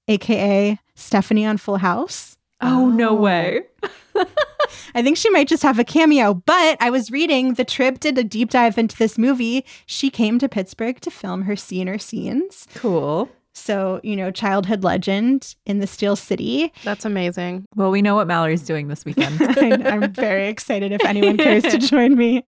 aka 0.07 0.79
Stephanie 0.95 1.45
on 1.45 1.57
Full 1.57 1.77
House. 1.77 2.37
Oh, 2.61 2.89
no 2.89 3.09
oh. 3.09 3.15
way. 3.15 3.61
I 4.95 5.03
think 5.03 5.17
she 5.17 5.29
might 5.29 5.47
just 5.47 5.63
have 5.63 5.79
a 5.79 5.83
cameo, 5.83 6.33
but 6.33 6.77
I 6.79 6.89
was 6.89 7.11
reading 7.11 7.53
the 7.53 7.65
Trib 7.65 7.99
did 7.99 8.17
a 8.17 8.23
deep 8.23 8.49
dive 8.49 8.77
into 8.77 8.97
this 8.97 9.17
movie. 9.17 9.65
She 9.85 10.09
came 10.09 10.39
to 10.39 10.49
Pittsburgh 10.49 10.99
to 11.01 11.11
film 11.11 11.43
her 11.43 11.55
scene 11.55 11.89
or 11.89 11.97
scenes. 11.97 12.67
Cool. 12.75 13.29
So, 13.53 13.99
you 14.03 14.15
know, 14.15 14.29
childhood 14.29 14.83
legend 14.83 15.55
in 15.65 15.79
the 15.79 15.87
Steel 15.87 16.15
City. 16.15 16.71
That's 16.83 17.05
amazing. 17.05 17.65
Well, 17.75 17.89
we 17.89 18.03
know 18.03 18.15
what 18.15 18.27
Mallory's 18.27 18.61
doing 18.61 18.87
this 18.87 19.03
weekend. 19.03 19.41
I'm 19.87 20.13
very 20.13 20.47
excited 20.47 20.91
if 20.91 21.03
anyone 21.03 21.37
cares 21.37 21.63
to 21.63 21.79
join 21.79 22.15
me. 22.15 22.45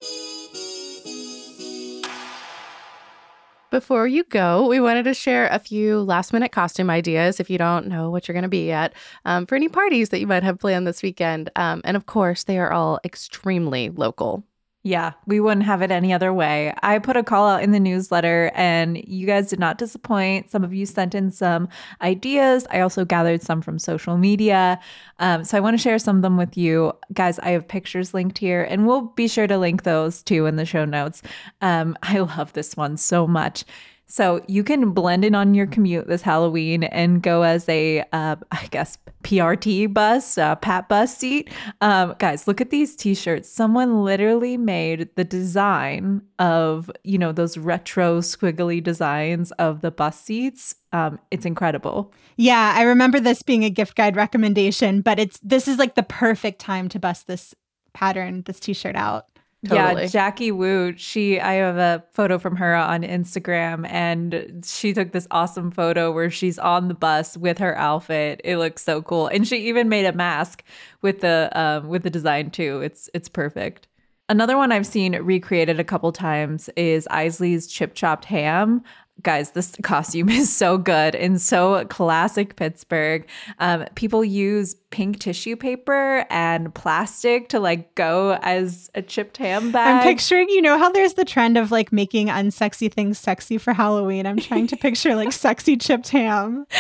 Before 3.73 4.07
you 4.07 4.25
go, 4.25 4.69
we 4.69 4.81
wanted 4.81 5.05
to 5.05 5.15
share 5.15 5.47
a 5.47 5.59
few 5.59 6.03
last 6.03 6.35
minute 6.35 6.53
costume 6.53 6.91
ideas 6.91 7.41
if 7.41 7.49
you 7.49 7.57
don't 7.57 7.87
know 7.87 8.11
what 8.11 8.29
you're 8.29 8.35
going 8.35 8.43
to 8.43 8.49
be 8.51 8.67
yet 8.67 8.93
um, 9.25 9.47
for 9.47 9.55
any 9.55 9.71
parties 9.71 10.11
that 10.11 10.21
you 10.21 10.27
might 10.27 10.43
have 10.43 10.59
planned 10.59 10.87
this 10.87 11.03
weekend. 11.03 11.49
Um, 11.57 11.81
and 11.83 11.97
of 11.97 12.05
course, 12.05 12.45
they 12.45 12.59
are 12.59 12.71
all 12.71 13.01
extremely 13.03 13.89
local. 13.89 14.45
Yeah, 14.85 15.13
we 15.27 15.39
wouldn't 15.39 15.65
have 15.65 15.81
it 15.81 15.93
any 15.93 16.13
other 16.13 16.33
way. 16.33 16.75
I 16.83 16.99
put 16.99 17.17
a 17.17 17.23
call 17.23 17.47
out 17.47 17.63
in 17.63 17.71
the 17.71 17.79
newsletter 17.79 18.51
and 18.53 18.99
you 19.07 19.29
guys 19.29 19.49
did 19.49 19.61
not 19.61 19.79
disappoint. 19.79 20.51
Some 20.51 20.65
of 20.65 20.75
you 20.75 20.87
sent 20.87 21.15
in 21.15 21.31
some 21.31 21.69
ideas. 22.01 22.67
I 22.69 22.81
also 22.81 23.05
gathered 23.05 23.43
some 23.43 23.63
from 23.63 23.79
social 23.79 24.17
media. 24.19 24.81
Um, 25.21 25.45
so 25.45 25.57
I 25.57 25.61
want 25.61 25.75
to 25.75 25.83
share 25.83 26.01
some 26.01 26.17
of 26.17 26.23
them 26.23 26.37
with 26.37 26.57
you. 26.57 26.93
Guys, 27.13 27.39
I 27.39 27.51
have 27.51 27.69
pictures 27.69 28.13
linked 28.13 28.39
here 28.39 28.65
and 28.65 28.85
we'll 28.85 29.03
be 29.03 29.29
sure 29.29 29.47
to 29.47 29.57
link 29.57 29.85
those 29.85 30.21
too 30.21 30.47
in 30.47 30.57
the 30.57 30.67
show 30.67 30.85
notes. 30.85 31.23
Um, 31.61 31.97
I 32.03 32.19
love 32.19 32.53
this 32.53 32.77
one 32.77 32.97
so 32.97 33.29
much. 33.29 33.65
So 34.13 34.43
you 34.47 34.63
can 34.63 34.91
blend 34.91 35.25
in 35.25 35.35
on 35.35 35.55
your 35.55 35.67
commute 35.67 36.07
this 36.07 36.21
Halloween 36.21 36.85
and 36.85 37.23
go 37.23 37.45
as 37.45 37.67
a, 37.67 38.01
uh, 38.13 38.37
I 38.53 38.69
guess, 38.71 38.99
PRT 39.25 39.95
bus, 39.95 40.37
uh, 40.37 40.55
Pat 40.57 40.87
bus 40.87 41.17
seat. 41.17 41.49
Um, 41.81 42.15
guys, 42.19 42.47
look 42.47 42.61
at 42.61 42.69
these 42.69 42.95
T-shirts. 42.95 43.49
Someone 43.49 44.05
literally 44.05 44.59
made 44.59 45.09
the 45.17 45.25
design 45.25 46.21
of, 46.39 46.91
you 47.05 47.17
know, 47.17 47.33
those 47.33 47.57
retro 47.57 48.21
squiggly 48.21 48.83
designs 48.83 49.51
of 49.53 49.81
the 49.81 49.91
bus 49.91 50.21
seats. 50.21 50.75
Um, 50.93 51.19
it's 51.31 51.47
incredible. 51.47 52.13
Yeah, 52.37 52.75
I 52.77 52.83
remember 52.83 53.19
this 53.19 53.41
being 53.41 53.65
a 53.65 53.71
gift 53.71 53.95
guide 53.97 54.15
recommendation, 54.15 55.01
but 55.01 55.19
it's 55.19 55.39
this 55.39 55.67
is 55.67 55.79
like 55.79 55.95
the 55.95 56.03
perfect 56.03 56.59
time 56.59 56.91
to 56.91 56.99
bust 56.99 57.29
this 57.29 57.55
pattern, 57.95 58.43
this 58.43 58.61
t-shirt 58.61 58.95
out. 58.95 59.32
Totally. 59.69 60.03
Yeah, 60.03 60.09
Jackie 60.09 60.51
Wu, 60.51 60.93
she 60.97 61.39
I 61.41 61.53
have 61.55 61.77
a 61.77 62.03
photo 62.13 62.39
from 62.39 62.57
her 62.57 62.75
on 62.75 63.03
Instagram 63.03 63.89
and 63.89 64.65
she 64.65 64.93
took 64.93 65.13
this 65.13 65.29
awesome 65.31 65.71
photo 65.71 66.11
where 66.11 66.31
she's 66.31 66.59
on 66.59 66.89
the 66.89 66.95
bus 66.95 67.37
with 67.37 67.59
her 67.59 67.79
outfit. 67.79 68.41
It 68.43 68.57
looks 68.57 68.83
so 68.83 69.03
cool. 69.03 69.29
And 69.29 69.47
she 69.47 69.69
even 69.69 69.89
made 69.89 70.05
a 70.05 70.13
mask 70.13 70.65
with 71.01 71.21
the 71.21 71.49
um 71.55 71.89
with 71.89 72.03
the 72.03 72.11
design 72.11 72.51
too. 72.51 72.81
It's 72.81 73.09
it's 73.15 73.29
perfect. 73.29 73.87
Another 74.29 74.57
one 74.57 74.73
I've 74.73 74.87
seen 74.87 75.15
recreated 75.15 75.79
a 75.79 75.85
couple 75.85 76.11
times 76.11 76.69
is 76.77 77.07
Islay's 77.11 77.67
chip 77.67 77.95
chopped 77.95 78.25
ham. 78.25 78.83
Guys, 79.23 79.53
this 79.53 79.77
costume 79.83 80.29
is 80.29 80.55
so 80.55 80.79
good 80.79 81.15
and 81.15 81.41
so 81.41 81.85
classic 81.87 82.57
Pittsburgh. 82.57 83.27
Um, 83.59 83.87
people 83.95 84.25
use 84.25 84.75
pink 84.91 85.19
tissue 85.19 85.57
paper 85.57 86.27
and 86.31 86.73
plastic 86.75 87.49
to 87.49 87.59
like 87.61 87.95
go 87.95 88.39
as 88.43 88.91
a 88.95 89.03
chipped 89.03 89.39
ham 89.39 89.73
bag. 89.73 89.97
I'm 89.97 90.03
picturing, 90.03 90.49
you 90.51 90.63
know 90.63 90.79
how 90.79 90.91
there's 90.91 91.15
the 91.15 91.25
trend 91.25 91.57
of 91.57 91.71
like 91.71 91.93
making 91.93 92.29
unsexy 92.29 92.93
things 92.93 93.19
sexy 93.19 93.59
for 93.59 93.73
Halloween. 93.73 94.27
I'm 94.27 94.39
trying 94.39 94.67
to 94.69 94.77
picture 94.77 95.15
like 95.15 95.33
sexy 95.33 95.77
chipped 95.77 96.09
ham. 96.09 96.67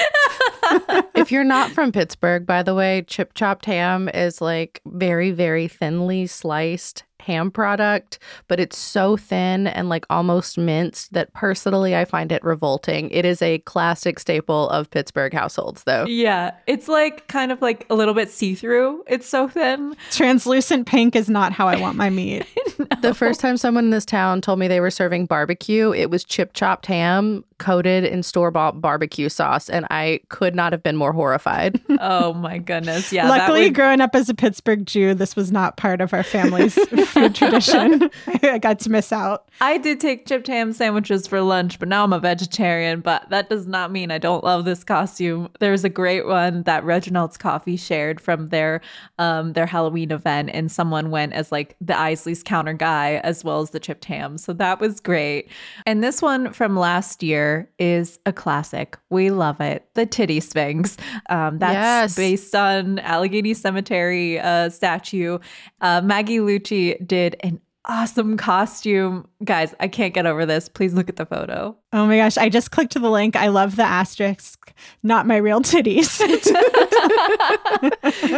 if 1.15 1.33
you're 1.33 1.45
not 1.45 1.71
from 1.71 1.91
Pittsburgh, 1.93 2.47
by 2.47 2.63
the 2.63 2.75
way, 2.75 3.03
chip 3.07 3.35
chopped 3.35 3.67
ham 3.67 4.09
is 4.09 4.41
like 4.41 4.81
very, 4.87 5.31
very 5.31 5.69
thinly 5.69 6.27
sliced 6.27 7.05
ham 7.23 7.51
product, 7.51 8.19
but 8.49 8.61
it's 8.61 8.77
so 8.77 9.17
thin 9.17 9.67
and 9.67 9.89
like 9.89 10.05
almost 10.11 10.59
minced 10.59 11.13
that 11.13 11.33
personally 11.33 11.97
I 11.97 12.05
find 12.05 12.33
it 12.33 12.43
revolting. 12.45 13.11
It 13.11 13.25
is 13.25 13.41
a 13.41 13.59
classic 13.61 14.19
staple 14.19 14.69
of 14.71 14.91
Pittsburgh 14.91 15.33
households, 15.33 15.85
though. 15.85 16.05
Yeah, 16.07 16.53
it's 16.67 16.89
like 16.89 17.29
kind 17.29 17.53
of 17.53 17.63
like 17.63 17.87
a 17.91 17.95
little 17.95 18.15
bit 18.15 18.31
see 18.31 18.55
through. 18.55 19.05
It's 19.07 19.29
so 19.29 19.49
thin. 19.49 19.97
Translucent 20.11 20.87
pink 20.87 21.17
is 21.17 21.31
not 21.31 21.53
how 21.53 21.69
I 21.69 21.81
want 21.81 21.97
my 21.97 22.11
meat. 22.11 22.47
The 23.01 23.15
first 23.15 23.41
time 23.41 23.57
someone 23.57 23.85
in 23.85 23.91
this 23.91 24.05
town 24.05 24.41
told 24.41 24.59
me 24.61 24.69
they 24.69 24.81
were 24.81 24.91
serving 24.91 25.27
barbecue, 25.27 25.93
it 25.93 26.09
was 26.09 26.23
chip 26.25 26.53
chopped 26.53 26.87
ham 26.87 27.45
coated 27.63 28.03
in 28.05 28.23
store 28.25 28.51
bought 28.51 28.81
barbecue 28.81 29.29
sauce, 29.29 29.71
and 29.71 29.87
I 29.89 30.21
could 30.29 30.55
not 30.55 30.73
have 30.73 30.83
been 30.83 30.97
more 30.97 31.13
horrified. 31.13 31.81
Oh 32.05 32.33
my 32.33 32.59
goodness. 32.59 33.13
Yeah. 33.13 33.29
Luckily, 33.29 33.65
would- 33.65 33.75
growing 33.75 34.01
up 34.01 34.15
as 34.17 34.29
a 34.29 34.35
Pittsburgh 34.35 34.85
Jew, 34.87 35.15
this 35.15 35.37
was 35.37 35.53
not 35.53 35.77
part 35.77 36.01
of 36.01 36.13
our 36.13 36.25
family's 36.25 36.75
food 37.11 37.35
tradition. 37.35 38.11
I 38.43 38.59
got 38.59 38.81
to 38.81 38.91
miss 38.91 39.13
out. 39.13 39.49
I 39.61 39.79
did 39.79 40.01
take 40.01 40.27
chipped 40.27 40.49
ham 40.49 40.73
sandwiches 40.73 41.29
for 41.29 41.41
lunch, 41.43 41.79
but 41.79 41.89
now 41.89 42.03
I'm 42.03 42.13
a 42.13 42.19
vegetarian. 42.19 43.01
But 43.01 43.29
that 43.31 43.49
does 43.49 43.69
not 43.69 43.93
mean 43.93 44.11
I 44.11 44.19
don't 44.19 44.43
love 44.43 44.65
this 44.65 44.83
costume. 44.83 45.49
There's 45.61 45.85
a 45.85 45.89
great 45.89 46.27
one 46.27 46.65
that 46.65 46.83
Reginald's 46.83 47.37
Coffee 47.37 47.77
shared 47.77 48.21
from 48.21 48.49
their 48.49 48.81
um, 49.19 49.53
their 49.53 49.67
Halloween 49.67 50.11
event, 50.11 50.51
and 50.53 50.73
someone 50.73 51.11
went 51.11 51.35
as 51.35 51.53
like 51.53 51.77
the 51.81 51.95
Islay's 51.95 52.43
counter 52.43 52.73
guy 52.73 53.21
as 53.23 53.45
well 53.45 53.61
as 53.61 53.71
the 53.71 53.79
chipped 53.81 54.07
ham. 54.07 54.39
So 54.39 54.53
that 54.55 54.81
was 54.81 54.99
great. 54.99 55.49
And 55.87 56.03
this 56.03 56.21
one 56.21 56.53
from 56.53 56.77
last 56.77 57.23
year 57.23 57.52
is 57.79 58.19
a 58.27 58.33
classic. 58.33 58.97
We 59.11 59.31
love 59.31 59.61
it. 59.61 59.89
The 59.95 60.07
Titty 60.07 60.41
Sphinx. 60.41 60.97
Um, 61.31 61.59
that's 61.59 61.75
Yes. 61.75 62.17
based 62.17 62.55
on 62.55 62.99
Allegheny 63.01 63.55
Cemetery 63.55 64.39
uh, 64.39 64.69
statue. 64.71 65.39
Uh, 65.81 66.01
Maggie 66.03 66.39
Lucci 66.39 66.97
did 67.07 67.37
an 67.41 67.61
awesome 67.87 68.37
costume. 68.37 69.27
Guys, 69.45 69.75
I 69.81 69.89
can't 69.89 70.15
get 70.15 70.27
over 70.27 70.47
this. 70.47 70.69
Please 70.69 70.95
look 70.95 71.09
at 71.09 71.17
the 71.17 71.27
photo. 71.27 71.77
Oh 71.95 72.07
my 72.07 72.17
gosh, 72.17 72.39
I 72.39 72.49
just 72.49 72.71
clicked 72.71 72.95
the 72.95 73.11
link. 73.11 73.37
I 73.37 73.49
love 73.49 73.77
the 73.77 73.83
asterisk, 73.83 74.73
not 75.03 75.27
my 75.27 75.37
real 75.37 75.61
titties. 75.61 76.19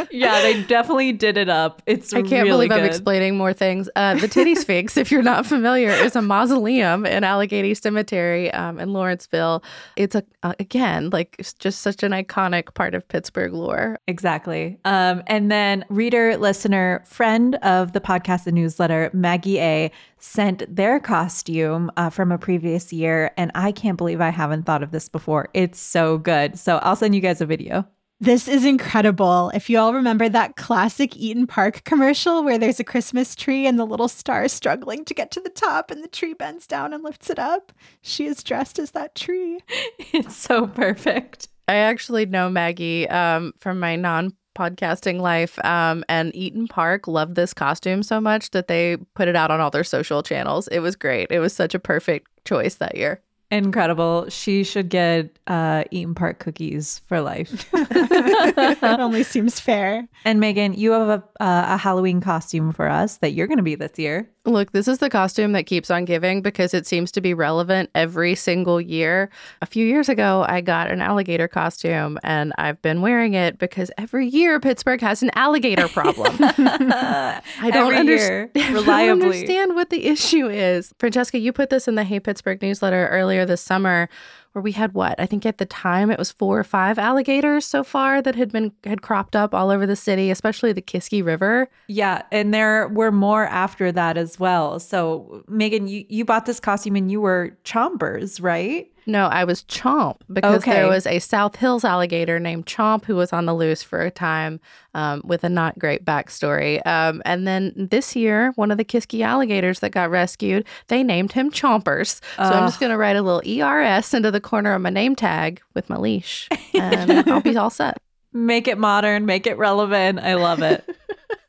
yeah, 0.10 0.42
they 0.42 0.64
definitely 0.64 1.12
did 1.12 1.36
it 1.36 1.48
up. 1.48 1.80
It's 1.86 2.12
I 2.12 2.22
can't 2.22 2.48
really 2.48 2.66
believe 2.66 2.82
I'm 2.82 2.84
explaining 2.84 3.36
more 3.36 3.52
things. 3.52 3.88
Uh, 3.94 4.14
the 4.14 4.26
Titty 4.26 4.56
Sphinx, 4.56 4.96
if 4.96 5.12
you're 5.12 5.22
not 5.22 5.46
familiar, 5.46 5.90
is 5.90 6.16
a 6.16 6.22
mausoleum 6.22 7.06
in 7.06 7.22
Allegheny 7.22 7.74
Cemetery 7.74 8.52
um, 8.52 8.80
in 8.80 8.92
Lawrenceville. 8.92 9.62
It's 9.94 10.16
a 10.16 10.24
uh, 10.42 10.54
again 10.58 11.10
like 11.10 11.40
just 11.60 11.82
such 11.82 12.02
an 12.02 12.10
iconic 12.10 12.74
part 12.74 12.94
of 12.94 13.06
Pittsburgh 13.06 13.52
lore. 13.52 14.00
Exactly. 14.08 14.78
Um, 14.84 15.22
and 15.28 15.50
then 15.50 15.84
reader, 15.88 16.36
listener, 16.36 17.04
friend 17.06 17.54
of 17.56 17.92
the 17.92 18.00
podcast 18.00 18.46
and 18.46 18.56
newsletter, 18.56 19.10
Maggie 19.12 19.60
A, 19.60 19.92
sent 20.24 20.74
their 20.74 20.98
costume 20.98 21.90
uh, 21.98 22.08
from 22.08 22.32
a 22.32 22.38
previous 22.38 22.92
year. 22.94 23.30
And 23.36 23.52
I 23.54 23.72
can't 23.72 23.98
believe 23.98 24.22
I 24.22 24.30
haven't 24.30 24.64
thought 24.64 24.82
of 24.82 24.90
this 24.90 25.08
before. 25.08 25.50
It's 25.52 25.78
so 25.78 26.16
good. 26.16 26.58
So 26.58 26.78
I'll 26.78 26.96
send 26.96 27.14
you 27.14 27.20
guys 27.20 27.42
a 27.42 27.46
video. 27.46 27.86
this 28.20 28.48
is 28.48 28.64
incredible. 28.64 29.50
If 29.54 29.68
you 29.68 29.78
all 29.78 29.92
remember 29.92 30.30
that 30.30 30.56
classic 30.56 31.10
Eat'n 31.10 31.46
Park 31.46 31.84
commercial 31.84 32.42
where 32.42 32.56
there's 32.56 32.80
a 32.80 32.84
Christmas 32.84 33.36
tree 33.36 33.66
and 33.66 33.78
the 33.78 33.84
little 33.84 34.08
star 34.08 34.44
is 34.44 34.52
struggling 34.52 35.04
to 35.04 35.12
get 35.12 35.30
to 35.32 35.40
the 35.40 35.50
top 35.50 35.90
and 35.90 36.02
the 36.02 36.08
tree 36.08 36.32
bends 36.32 36.66
down 36.66 36.94
and 36.94 37.04
lifts 37.04 37.28
it 37.28 37.38
up, 37.38 37.72
she 38.00 38.24
is 38.24 38.42
dressed 38.42 38.78
as 38.78 38.92
that 38.92 39.14
tree. 39.14 39.60
It's 40.14 40.36
so 40.36 40.68
perfect. 40.68 41.48
I 41.68 41.74
actually 41.76 42.24
know 42.24 42.48
Maggie 42.48 43.08
um, 43.08 43.52
from 43.58 43.78
my 43.78 43.96
non 43.96 44.32
podcasting 44.54 45.20
life 45.20 45.62
um, 45.64 46.04
and 46.08 46.32
Eat'n 46.32 46.68
Park 46.68 47.06
loved 47.08 47.34
this 47.34 47.52
costume 47.54 48.02
so 48.02 48.20
much 48.20 48.50
that 48.52 48.68
they 48.68 48.96
put 49.14 49.28
it 49.28 49.36
out 49.36 49.50
on 49.50 49.60
all 49.60 49.70
their 49.70 49.84
social 49.84 50.22
channels. 50.22 50.68
It 50.68 50.80
was 50.80 50.96
great. 50.96 51.30
It 51.30 51.40
was 51.40 51.52
such 51.52 51.74
a 51.74 51.78
perfect 51.78 52.28
choice 52.44 52.76
that 52.76 52.96
year. 52.96 53.20
Incredible. 53.50 54.28
She 54.30 54.64
should 54.64 54.88
get 54.88 55.38
uh, 55.46 55.84
Eat'n 55.92 56.16
Park 56.16 56.38
cookies 56.40 57.02
for 57.06 57.20
life. 57.20 57.68
it 57.72 58.82
only 58.82 59.22
seems 59.22 59.60
fair. 59.60 60.08
and 60.24 60.40
Megan, 60.40 60.74
you 60.74 60.90
have 60.92 61.08
a, 61.08 61.42
uh, 61.42 61.74
a 61.74 61.76
Halloween 61.76 62.20
costume 62.20 62.72
for 62.72 62.88
us 62.88 63.18
that 63.18 63.32
you're 63.32 63.46
going 63.46 63.58
to 63.58 63.62
be 63.62 63.74
this 63.76 63.98
year. 63.98 64.28
Look, 64.46 64.72
this 64.72 64.88
is 64.88 64.98
the 64.98 65.08
costume 65.08 65.52
that 65.52 65.64
keeps 65.64 65.90
on 65.90 66.04
giving 66.04 66.42
because 66.42 66.74
it 66.74 66.86
seems 66.86 67.10
to 67.12 67.22
be 67.22 67.32
relevant 67.32 67.88
every 67.94 68.34
single 68.34 68.78
year. 68.78 69.30
A 69.62 69.66
few 69.66 69.86
years 69.86 70.10
ago, 70.10 70.44
I 70.46 70.60
got 70.60 70.90
an 70.90 71.00
alligator 71.00 71.48
costume 71.48 72.18
and 72.22 72.52
I've 72.58 72.80
been 72.82 73.00
wearing 73.00 73.32
it 73.32 73.58
because 73.58 73.90
every 73.96 74.26
year 74.26 74.60
Pittsburgh 74.60 75.00
has 75.00 75.22
an 75.22 75.30
alligator 75.34 75.88
problem. 75.88 76.36
I 76.40 77.40
don't, 77.72 77.94
underst- 77.94 78.18
year, 78.18 78.50
I 78.54 79.06
don't 79.06 79.22
understand 79.22 79.74
what 79.74 79.88
the 79.88 80.06
issue 80.06 80.46
is. 80.48 80.92
Francesca, 80.98 81.38
you 81.38 81.50
put 81.50 81.70
this 81.70 81.88
in 81.88 81.94
the 81.94 82.04
Hey 82.04 82.20
Pittsburgh 82.20 82.60
newsletter 82.60 83.08
earlier 83.08 83.46
this 83.46 83.62
summer 83.62 84.10
where 84.54 84.62
we 84.62 84.70
had 84.70 84.94
what? 84.94 85.18
I 85.18 85.26
think 85.26 85.44
at 85.44 85.58
the 85.58 85.66
time 85.66 86.12
it 86.12 86.18
was 86.18 86.30
four 86.30 86.60
or 86.60 86.64
five 86.64 86.96
alligators 86.96 87.66
so 87.66 87.82
far 87.82 88.22
that 88.22 88.36
had 88.36 88.52
been 88.52 88.70
had 88.84 89.02
cropped 89.02 89.34
up 89.34 89.52
all 89.52 89.68
over 89.68 89.84
the 89.84 89.96
city, 89.96 90.30
especially 90.30 90.72
the 90.72 90.80
Kiski 90.80 91.24
River. 91.24 91.68
Yeah, 91.88 92.22
and 92.30 92.54
there 92.54 92.86
were 92.86 93.10
more 93.10 93.46
after 93.46 93.90
that 93.90 94.16
as 94.16 94.38
well. 94.38 94.78
So, 94.78 95.42
Megan, 95.48 95.88
you, 95.88 96.04
you 96.08 96.24
bought 96.24 96.46
this 96.46 96.60
costume 96.60 96.94
and 96.94 97.10
you 97.10 97.20
were 97.20 97.58
chompers, 97.64 98.40
right? 98.40 98.93
No, 99.06 99.26
I 99.26 99.44
was 99.44 99.62
Chomp 99.64 100.16
because 100.32 100.64
there 100.64 100.88
was 100.88 101.06
a 101.06 101.18
South 101.18 101.56
Hills 101.56 101.84
alligator 101.84 102.40
named 102.40 102.66
Chomp 102.66 103.04
who 103.04 103.16
was 103.16 103.32
on 103.32 103.46
the 103.46 103.54
loose 103.54 103.82
for 103.82 104.00
a 104.00 104.10
time 104.10 104.60
um, 104.94 105.20
with 105.24 105.44
a 105.44 105.48
not 105.48 105.78
great 105.78 106.04
backstory. 106.04 106.84
Um, 106.86 107.20
and 107.24 107.46
then 107.46 107.72
this 107.76 108.16
year, 108.16 108.52
one 108.56 108.70
of 108.70 108.78
the 108.78 108.84
Kiski 108.84 109.22
alligators 109.24 109.80
that 109.80 109.90
got 109.90 110.10
rescued, 110.10 110.64
they 110.88 111.02
named 111.02 111.32
him 111.32 111.50
Chompers. 111.50 112.20
So 112.36 112.42
I'm 112.42 112.66
just 112.66 112.80
going 112.80 112.90
to 112.90 112.98
write 112.98 113.16
a 113.16 113.22
little 113.22 113.42
ERS 113.46 114.14
into 114.14 114.30
the 114.30 114.40
corner 114.40 114.74
of 114.74 114.82
my 114.82 114.90
name 114.90 115.14
tag 115.14 115.60
with 115.74 115.90
my 115.90 115.96
leash, 115.96 116.48
and 116.74 117.28
I'll 117.30 117.40
be 117.40 117.56
all 117.56 117.70
set. 117.70 117.98
Make 118.32 118.66
it 118.66 118.78
modern, 118.78 119.26
make 119.26 119.46
it 119.46 119.58
relevant. 119.58 120.18
I 120.18 120.34
love 120.34 120.62
it. 120.62 120.84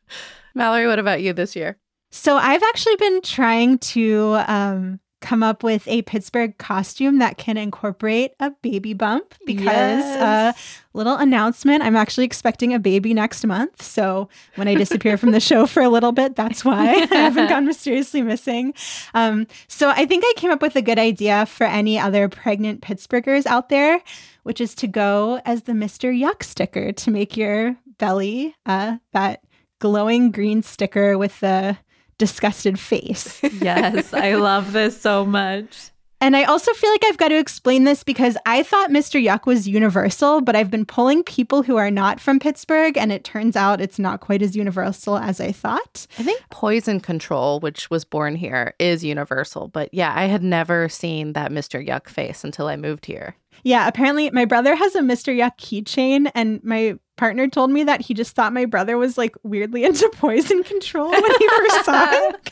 Mallory, 0.55 0.87
what 0.87 0.99
about 0.99 1.21
you 1.21 1.33
this 1.33 1.55
year? 1.55 1.77
So 2.11 2.37
I've 2.37 2.63
actually 2.63 2.95
been 2.95 3.21
trying 3.21 3.77
to 3.79 4.41
um, 4.47 4.99
come 5.25 5.41
up 5.43 5.63
with 5.63 5.87
a 5.87 6.03
Pittsburgh 6.03 6.57
costume 6.57 7.17
that 7.19 7.37
can 7.37 7.57
incorporate 7.57 8.33
a 8.39 8.51
baby 8.61 8.93
bump 8.93 9.33
because 9.45 10.03
uh, 10.15 10.53
Yes. 10.55 10.81
little 10.93 11.15
announcement 11.17 11.81
I'm 11.83 11.95
actually 11.95 12.25
expecting 12.25 12.73
a 12.73 12.79
baby 12.79 13.13
next 13.13 13.45
month. 13.45 13.81
So 13.81 14.29
when 14.55 14.67
I 14.67 14.75
disappear 14.75 15.17
from 15.17 15.31
the 15.31 15.39
show 15.39 15.65
for 15.65 15.81
a 15.81 15.89
little 15.89 16.11
bit, 16.11 16.35
that's 16.35 16.63
why 16.63 17.07
I 17.11 17.15
haven't 17.15 17.49
gone 17.49 17.65
mysteriously 17.65 18.21
missing. 18.21 18.73
Um, 19.13 19.47
so 19.67 19.89
I 19.89 20.05
think 20.05 20.23
I 20.25 20.33
came 20.37 20.51
up 20.51 20.61
with 20.61 20.75
a 20.75 20.81
good 20.81 20.99
idea 20.99 21.45
for 21.47 21.65
any 21.65 21.97
other 21.99 22.29
pregnant 22.29 22.81
Pittsburghers 22.81 23.45
out 23.47 23.69
there, 23.69 24.01
which 24.43 24.61
is 24.61 24.75
to 24.75 24.87
go 24.87 25.41
as 25.45 25.63
the 25.63 25.73
Mr. 25.73 26.15
Yuk 26.17 26.43
sticker 26.43 26.91
to 26.91 27.11
make 27.11 27.35
your 27.35 27.75
belly 27.97 28.55
uh, 28.65 28.97
that 29.13 29.41
glowing 29.79 30.31
green 30.31 30.61
sticker 30.63 31.17
with 31.17 31.39
the 31.39 31.77
disgusted 32.17 32.79
face. 32.79 33.41
yes, 33.61 34.13
I 34.13 34.35
love 34.35 34.73
this 34.73 34.99
so 34.99 35.25
much. 35.25 35.91
And 36.21 36.35
I 36.35 36.45
also 36.45 36.71
feel 36.73 36.89
like 36.89 37.03
I've 37.05 37.17
got 37.17 37.27
to 37.27 37.37
explain 37.37 37.83
this 37.83 38.03
because 38.03 38.37
I 38.45 38.63
thought 38.63 38.89
Mr. 38.89 39.21
Yuk 39.21 39.45
was 39.45 39.67
universal, 39.67 40.41
but 40.41 40.55
I've 40.55 40.71
been 40.71 40.85
pulling 40.85 41.23
people 41.23 41.61
who 41.61 41.75
are 41.75 41.91
not 41.91 42.19
from 42.19 42.39
Pittsburgh, 42.39 42.97
and 42.97 43.11
it 43.11 43.23
turns 43.23 43.55
out 43.55 43.81
it's 43.81 43.99
not 43.99 44.21
quite 44.21 44.41
as 44.41 44.55
universal 44.55 45.17
as 45.17 45.41
I 45.41 45.51
thought. 45.51 46.07
I 46.17 46.23
think 46.23 46.41
poison 46.49 46.99
control, 47.01 47.59
which 47.59 47.89
was 47.89 48.05
born 48.05 48.35
here, 48.35 48.73
is 48.79 49.03
universal. 49.03 49.67
But 49.67 49.93
yeah, 49.93 50.13
I 50.15 50.25
had 50.25 50.41
never 50.41 50.87
seen 50.87 51.33
that 51.33 51.51
Mr. 51.51 51.85
Yuk 51.85 52.07
face 52.07 52.43
until 52.43 52.67
I 52.67 52.77
moved 52.77 53.05
here. 53.05 53.35
Yeah, 53.63 53.87
apparently 53.87 54.31
my 54.31 54.45
brother 54.45 54.75
has 54.75 54.95
a 54.95 55.01
Mr. 55.01 55.35
Yuk 55.35 55.57
keychain, 55.57 56.31
and 56.33 56.63
my 56.63 56.97
partner 57.17 57.47
told 57.47 57.71
me 57.71 57.83
that 57.83 58.01
he 58.01 58.13
just 58.13 58.35
thought 58.35 58.53
my 58.53 58.65
brother 58.65 58.97
was 58.97 59.17
like 59.17 59.35
weirdly 59.43 59.83
into 59.85 60.09
poison 60.15 60.63
control 60.63 61.11
when 61.11 61.23
he 61.39 61.47
first 61.49 61.85
saw 61.85 62.07
it 62.11 62.51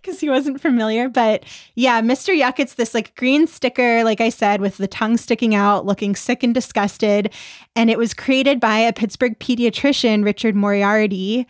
because 0.00 0.20
he 0.20 0.28
wasn't 0.28 0.60
familiar. 0.60 1.08
But 1.08 1.44
yeah, 1.74 2.00
Mr. 2.00 2.36
Yuk, 2.36 2.58
it's 2.58 2.74
this 2.74 2.94
like 2.94 3.14
green 3.16 3.46
sticker, 3.46 4.04
like 4.04 4.20
I 4.20 4.28
said, 4.28 4.60
with 4.60 4.78
the 4.78 4.88
tongue 4.88 5.16
sticking 5.16 5.54
out, 5.54 5.86
looking 5.86 6.16
sick 6.16 6.42
and 6.42 6.54
disgusted. 6.54 7.32
And 7.76 7.90
it 7.90 7.98
was 7.98 8.14
created 8.14 8.60
by 8.60 8.78
a 8.78 8.92
Pittsburgh 8.92 9.38
pediatrician, 9.38 10.24
Richard 10.24 10.54
Moriarty, 10.54 11.46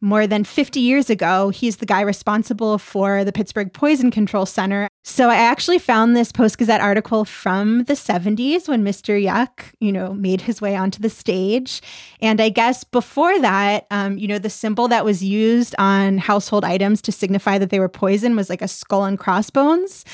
more 0.00 0.26
than 0.26 0.44
50 0.44 0.80
years 0.80 1.10
ago. 1.10 1.50
He's 1.50 1.76
the 1.76 1.86
guy 1.86 2.00
responsible 2.00 2.78
for 2.78 3.24
the 3.24 3.32
Pittsburgh 3.32 3.72
Poison 3.72 4.10
Control 4.10 4.46
Center. 4.46 4.89
So 5.02 5.30
I 5.30 5.36
actually 5.36 5.78
found 5.78 6.14
this 6.14 6.30
Post 6.30 6.58
Gazette 6.58 6.82
article 6.82 7.24
from 7.24 7.84
the 7.84 7.94
70s 7.94 8.68
when 8.68 8.84
Mr. 8.84 9.20
Yuk, 9.20 9.72
you 9.80 9.92
know, 9.92 10.12
made 10.12 10.42
his 10.42 10.60
way 10.60 10.76
onto 10.76 11.00
the 11.00 11.08
stage. 11.08 11.80
And 12.20 12.38
I 12.38 12.50
guess 12.50 12.84
before 12.84 13.38
that, 13.40 13.86
um, 13.90 14.18
you 14.18 14.28
know, 14.28 14.38
the 14.38 14.50
symbol 14.50 14.88
that 14.88 15.04
was 15.04 15.24
used 15.24 15.74
on 15.78 16.18
household 16.18 16.64
items 16.64 17.00
to 17.02 17.12
signify 17.12 17.56
that 17.56 17.70
they 17.70 17.80
were 17.80 17.88
poison 17.88 18.36
was 18.36 18.50
like 18.50 18.60
a 18.60 18.68
skull 18.68 19.04
and 19.04 19.18
crossbones. 19.18 20.04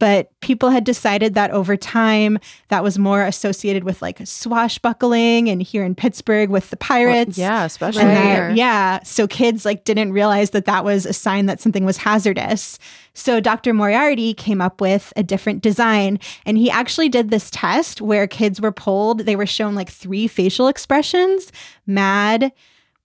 But 0.00 0.30
people 0.40 0.70
had 0.70 0.82
decided 0.82 1.34
that 1.34 1.52
over 1.52 1.76
time, 1.76 2.38
that 2.68 2.82
was 2.82 2.98
more 2.98 3.22
associated 3.22 3.84
with 3.84 4.02
like 4.02 4.18
swashbuckling 4.26 5.48
and 5.48 5.62
here 5.62 5.84
in 5.84 5.94
Pittsburgh 5.94 6.50
with 6.50 6.70
the 6.70 6.76
pirates. 6.76 7.38
yeah, 7.38 7.64
especially 7.64 8.02
And 8.02 8.10
that- 8.16 8.24
here. 8.24 8.50
yeah. 8.50 9.00
So 9.04 9.28
kids 9.28 9.64
like 9.64 9.84
didn't 9.84 10.12
realize 10.12 10.50
that 10.50 10.64
that 10.64 10.84
was 10.84 11.06
a 11.06 11.12
sign 11.12 11.46
that 11.46 11.60
something 11.60 11.84
was 11.84 11.98
hazardous. 11.98 12.78
So 13.14 13.40
Dr. 13.40 13.72
Moriarty 13.74 14.34
came 14.34 14.60
up 14.60 14.80
with 14.80 15.12
a 15.16 15.22
different 15.22 15.62
design 15.62 16.18
and 16.46 16.56
he 16.58 16.70
actually 16.70 17.08
did 17.08 17.30
this 17.30 17.50
test 17.50 18.00
where 18.00 18.26
kids 18.26 18.60
were 18.60 18.72
polled, 18.72 19.20
they 19.20 19.36
were 19.36 19.46
shown 19.46 19.74
like 19.74 19.90
three 19.90 20.26
facial 20.26 20.66
expressions, 20.68 21.52
mad 21.86 22.52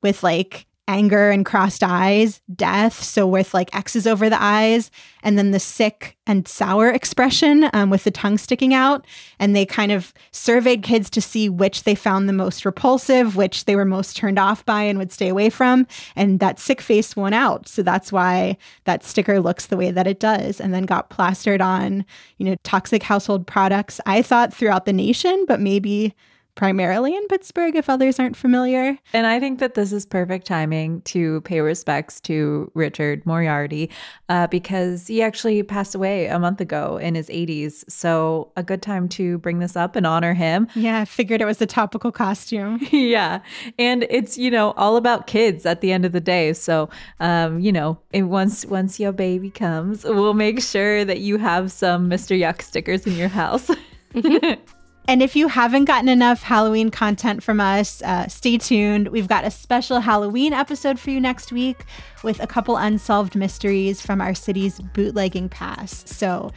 with 0.02 0.24
like 0.24 0.66
anger 0.88 1.32
and 1.32 1.46
crossed 1.46 1.84
eyes, 1.84 2.42
death, 2.54 3.02
so 3.02 3.26
with 3.26 3.54
like 3.54 3.76
X's 3.76 4.06
over 4.06 4.30
the 4.30 4.42
eyes, 4.42 4.92
and 5.24 5.38
then 5.38 5.52
the 5.52 5.60
sick 5.60 6.18
and 6.28 6.48
sour 6.48 6.90
expression 6.90 7.70
um, 7.74 7.90
with 7.90 8.04
the 8.04 8.12
tongue 8.12 8.38
sticking 8.38 8.74
out. 8.74 9.06
And 9.40 9.56
they 9.56 9.66
kind 9.66 9.92
of 9.92 10.14
surveyed 10.32 10.84
kids 10.84 11.10
to 11.12 11.22
see 11.22 11.50
which 11.50 11.84
they 11.84 11.96
found 11.96 12.28
the 12.28 12.34
most 12.34 12.66
repulsive, 12.66 13.36
which 13.36 13.66
they 13.66 13.76
were 13.76 13.86
most 13.86 14.16
turned 14.16 14.40
off 14.40 14.66
by 14.66 14.84
and 14.84 15.00
would 15.00 15.12
stay 15.12 15.30
away 15.30 15.50
from. 15.50 15.88
And 16.16 16.40
that 16.40 16.60
sick 16.60 16.82
face 16.82 17.16
won 17.16 17.34
out. 17.34 17.68
So 17.68 17.82
that's 17.82 18.12
why 18.12 18.58
that 18.84 19.04
sticker 19.04 19.40
looks 19.40 19.68
the 19.68 19.78
way 19.78 19.92
that 19.92 20.08
it 20.08 20.20
does, 20.20 20.62
and 20.62 20.74
then 20.74 20.86
got 20.86 21.10
plastered 21.10 21.62
on, 21.62 22.06
you 22.38 22.46
know, 22.46 22.56
toxic 22.64 23.04
household 23.04 23.48
products. 23.48 24.00
I 24.06 24.22
thought 24.22 24.54
throughout 24.54 24.86
the 24.86 24.94
nation, 24.94 25.46
but 25.48 25.60
maybe 25.60 26.14
primarily 26.56 27.16
in 27.16 27.28
Pittsburgh 27.28 27.76
if 27.76 27.90
others 27.90 28.20
aren't 28.20 28.36
familiar. 28.36 28.98
And 29.14 29.28
I 29.28 29.40
think 29.40 29.60
that 29.60 29.76
this 29.76 29.92
is 29.92 30.06
perfect 30.06 30.48
timing 30.48 31.02
to 31.02 31.42
pay 31.42 31.60
respects 31.60 32.20
to 32.22 32.72
Richard 32.74 33.26
Moriarty 33.26 33.92
uh, 34.30 34.48
because 34.48 35.08
he 35.08 35.22
actually 35.22 35.62
passed 35.64 35.94
away 35.94 36.28
a 36.28 36.40
month 36.40 36.62
ago 36.62 36.98
in 36.98 37.16
his 37.16 37.28
80s. 37.30 37.84
So, 37.90 38.52
a 38.56 38.64
good 38.64 38.82
time 38.82 39.10
to 39.10 39.38
bring 39.40 39.60
this 39.60 39.76
up 39.76 39.96
and 39.96 40.08
honor 40.08 40.34
him. 40.34 40.68
Yeah, 40.76 41.02
I 41.02 41.06
figured 41.06 41.42
it 41.42 41.46
was 41.46 41.62
a 41.62 41.66
topical 41.66 42.12
costume. 42.12 42.80
yeah. 42.92 43.42
And 43.78 44.04
it's, 44.10 44.38
you 44.38 44.50
know, 44.50 44.72
all 44.72 44.96
about 44.96 45.28
kids 45.28 45.66
at 45.66 45.82
the 45.82 45.92
end 45.92 46.06
of 46.06 46.14
the 46.14 46.22
day. 46.22 46.54
So, 46.54 46.90
um, 47.20 47.60
you 47.60 47.72
know, 47.72 48.00
once 48.14 48.66
once 48.66 49.00
your 49.00 49.12
baby 49.12 49.50
comes, 49.50 50.04
we'll 50.04 50.34
make 50.34 50.62
sure 50.62 51.04
that 51.04 51.20
you 51.20 51.38
have 51.38 51.72
some 51.72 52.10
Mr. 52.10 52.38
Yuk 52.38 52.62
stickers 52.62 53.06
in 53.06 53.14
your 53.14 53.28
house. 53.28 53.70
And 55.08 55.22
if 55.22 55.36
you 55.36 55.48
haven't 55.48 55.86
gotten 55.86 56.10
enough 56.10 56.42
Halloween 56.42 56.90
content 56.90 57.44
from 57.44 57.60
us, 57.60 58.02
uh, 58.02 58.28
stay 58.28 58.58
tuned. 58.58 59.10
We've 59.10 59.28
got 59.28 59.46
a 59.46 59.52
special 59.52 60.00
Halloween 60.00 60.52
episode 60.52 61.00
for 61.00 61.12
you 61.12 61.20
next 61.20 61.52
week 61.52 61.86
with 62.24 62.42
a 62.42 62.48
couple 62.48 62.76
unsolved 62.76 63.36
mysteries 63.36 64.02
from 64.02 64.20
our 64.20 64.34
city's 64.34 64.80
bootlegging 64.80 65.50
past. 65.50 66.10
So 66.10 66.52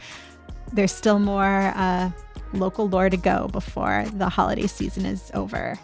there's 0.73 0.91
still 0.91 1.19
more 1.19 1.73
uh, 1.75 2.09
local 2.53 2.89
lore 2.89 3.09
to 3.09 3.17
go 3.17 3.47
before 3.49 4.05
the 4.13 4.29
holiday 4.29 4.65
season 4.65 5.05
is 5.05 5.29
over. 5.35 5.77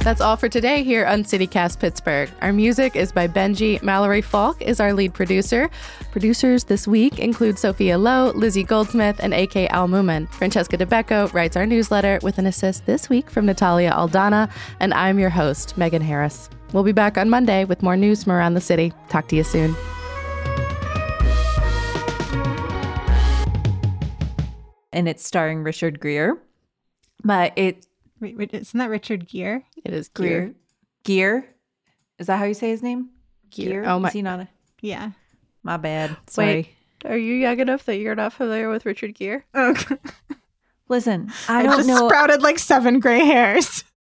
That's 0.00 0.22
all 0.22 0.36
for 0.36 0.48
today 0.48 0.82
here 0.82 1.04
on 1.04 1.24
CityCast 1.24 1.78
Pittsburgh. 1.78 2.30
Our 2.40 2.52
music 2.52 2.96
is 2.96 3.12
by 3.12 3.28
Benji. 3.28 3.82
Mallory 3.82 4.22
Falk 4.22 4.62
is 4.62 4.80
our 4.80 4.94
lead 4.94 5.12
producer. 5.12 5.70
Producers 6.10 6.64
this 6.64 6.88
week 6.88 7.18
include 7.18 7.58
Sophia 7.58 7.98
Lowe, 7.98 8.32
Lizzie 8.34 8.64
Goldsmith, 8.64 9.20
and 9.22 9.34
AK 9.34 9.70
Almuman. 9.70 10.26
Francesca 10.32 10.78
Dabecco 10.78 11.32
writes 11.34 11.54
our 11.54 11.66
newsletter 11.66 12.18
with 12.22 12.38
an 12.38 12.46
assist 12.46 12.86
this 12.86 13.10
week 13.10 13.28
from 13.28 13.44
Natalia 13.44 13.92
Aldana, 13.92 14.50
and 14.80 14.94
I'm 14.94 15.18
your 15.18 15.30
host, 15.30 15.76
Megan 15.76 16.02
Harris. 16.02 16.48
We'll 16.72 16.82
be 16.82 16.92
back 16.92 17.18
on 17.18 17.28
Monday 17.28 17.64
with 17.66 17.82
more 17.82 17.96
news 17.96 18.24
from 18.24 18.32
around 18.32 18.54
the 18.54 18.60
city. 18.60 18.92
Talk 19.10 19.28
to 19.28 19.36
you 19.36 19.44
soon. 19.44 19.76
and 24.92 25.08
it's 25.08 25.24
starring 25.24 25.62
Richard 25.62 26.00
Greer. 26.00 26.36
But 27.22 27.52
it 27.56 27.86
Wait, 28.20 28.36
wait, 28.36 28.52
isn't 28.54 28.78
that 28.78 28.90
Richard 28.90 29.28
Gere? 29.28 29.64
It 29.84 29.92
is 29.92 30.08
Greer. 30.08 30.46
Gear. 30.46 30.54
Gear. 31.04 31.54
Is 32.18 32.26
that 32.26 32.38
how 32.38 32.44
you 32.44 32.54
say 32.54 32.68
his 32.70 32.82
name? 32.82 33.10
Gear. 33.50 33.84
Oh 33.86 33.98
my- 33.98 34.08
Is 34.08 34.14
he 34.14 34.22
not 34.22 34.40
a 34.40 34.48
Yeah. 34.82 35.10
My 35.62 35.76
bad. 35.76 36.16
Sorry. 36.26 36.46
Wait, 37.04 37.10
are 37.10 37.16
you 37.16 37.34
young 37.34 37.58
enough 37.60 37.84
that 37.86 37.96
you're 37.96 38.14
not 38.14 38.32
familiar 38.32 38.68
with 38.68 38.84
Richard 38.86 39.14
Gere? 39.14 39.44
Okay. 39.54 39.96
Listen, 40.88 41.30
I 41.48 41.60
I 41.60 41.62
don't 41.62 41.76
just 41.76 41.88
know. 41.88 42.08
sprouted 42.08 42.42
like 42.42 42.58
seven 42.58 42.98
gray 43.00 43.20
hairs. 43.24 43.84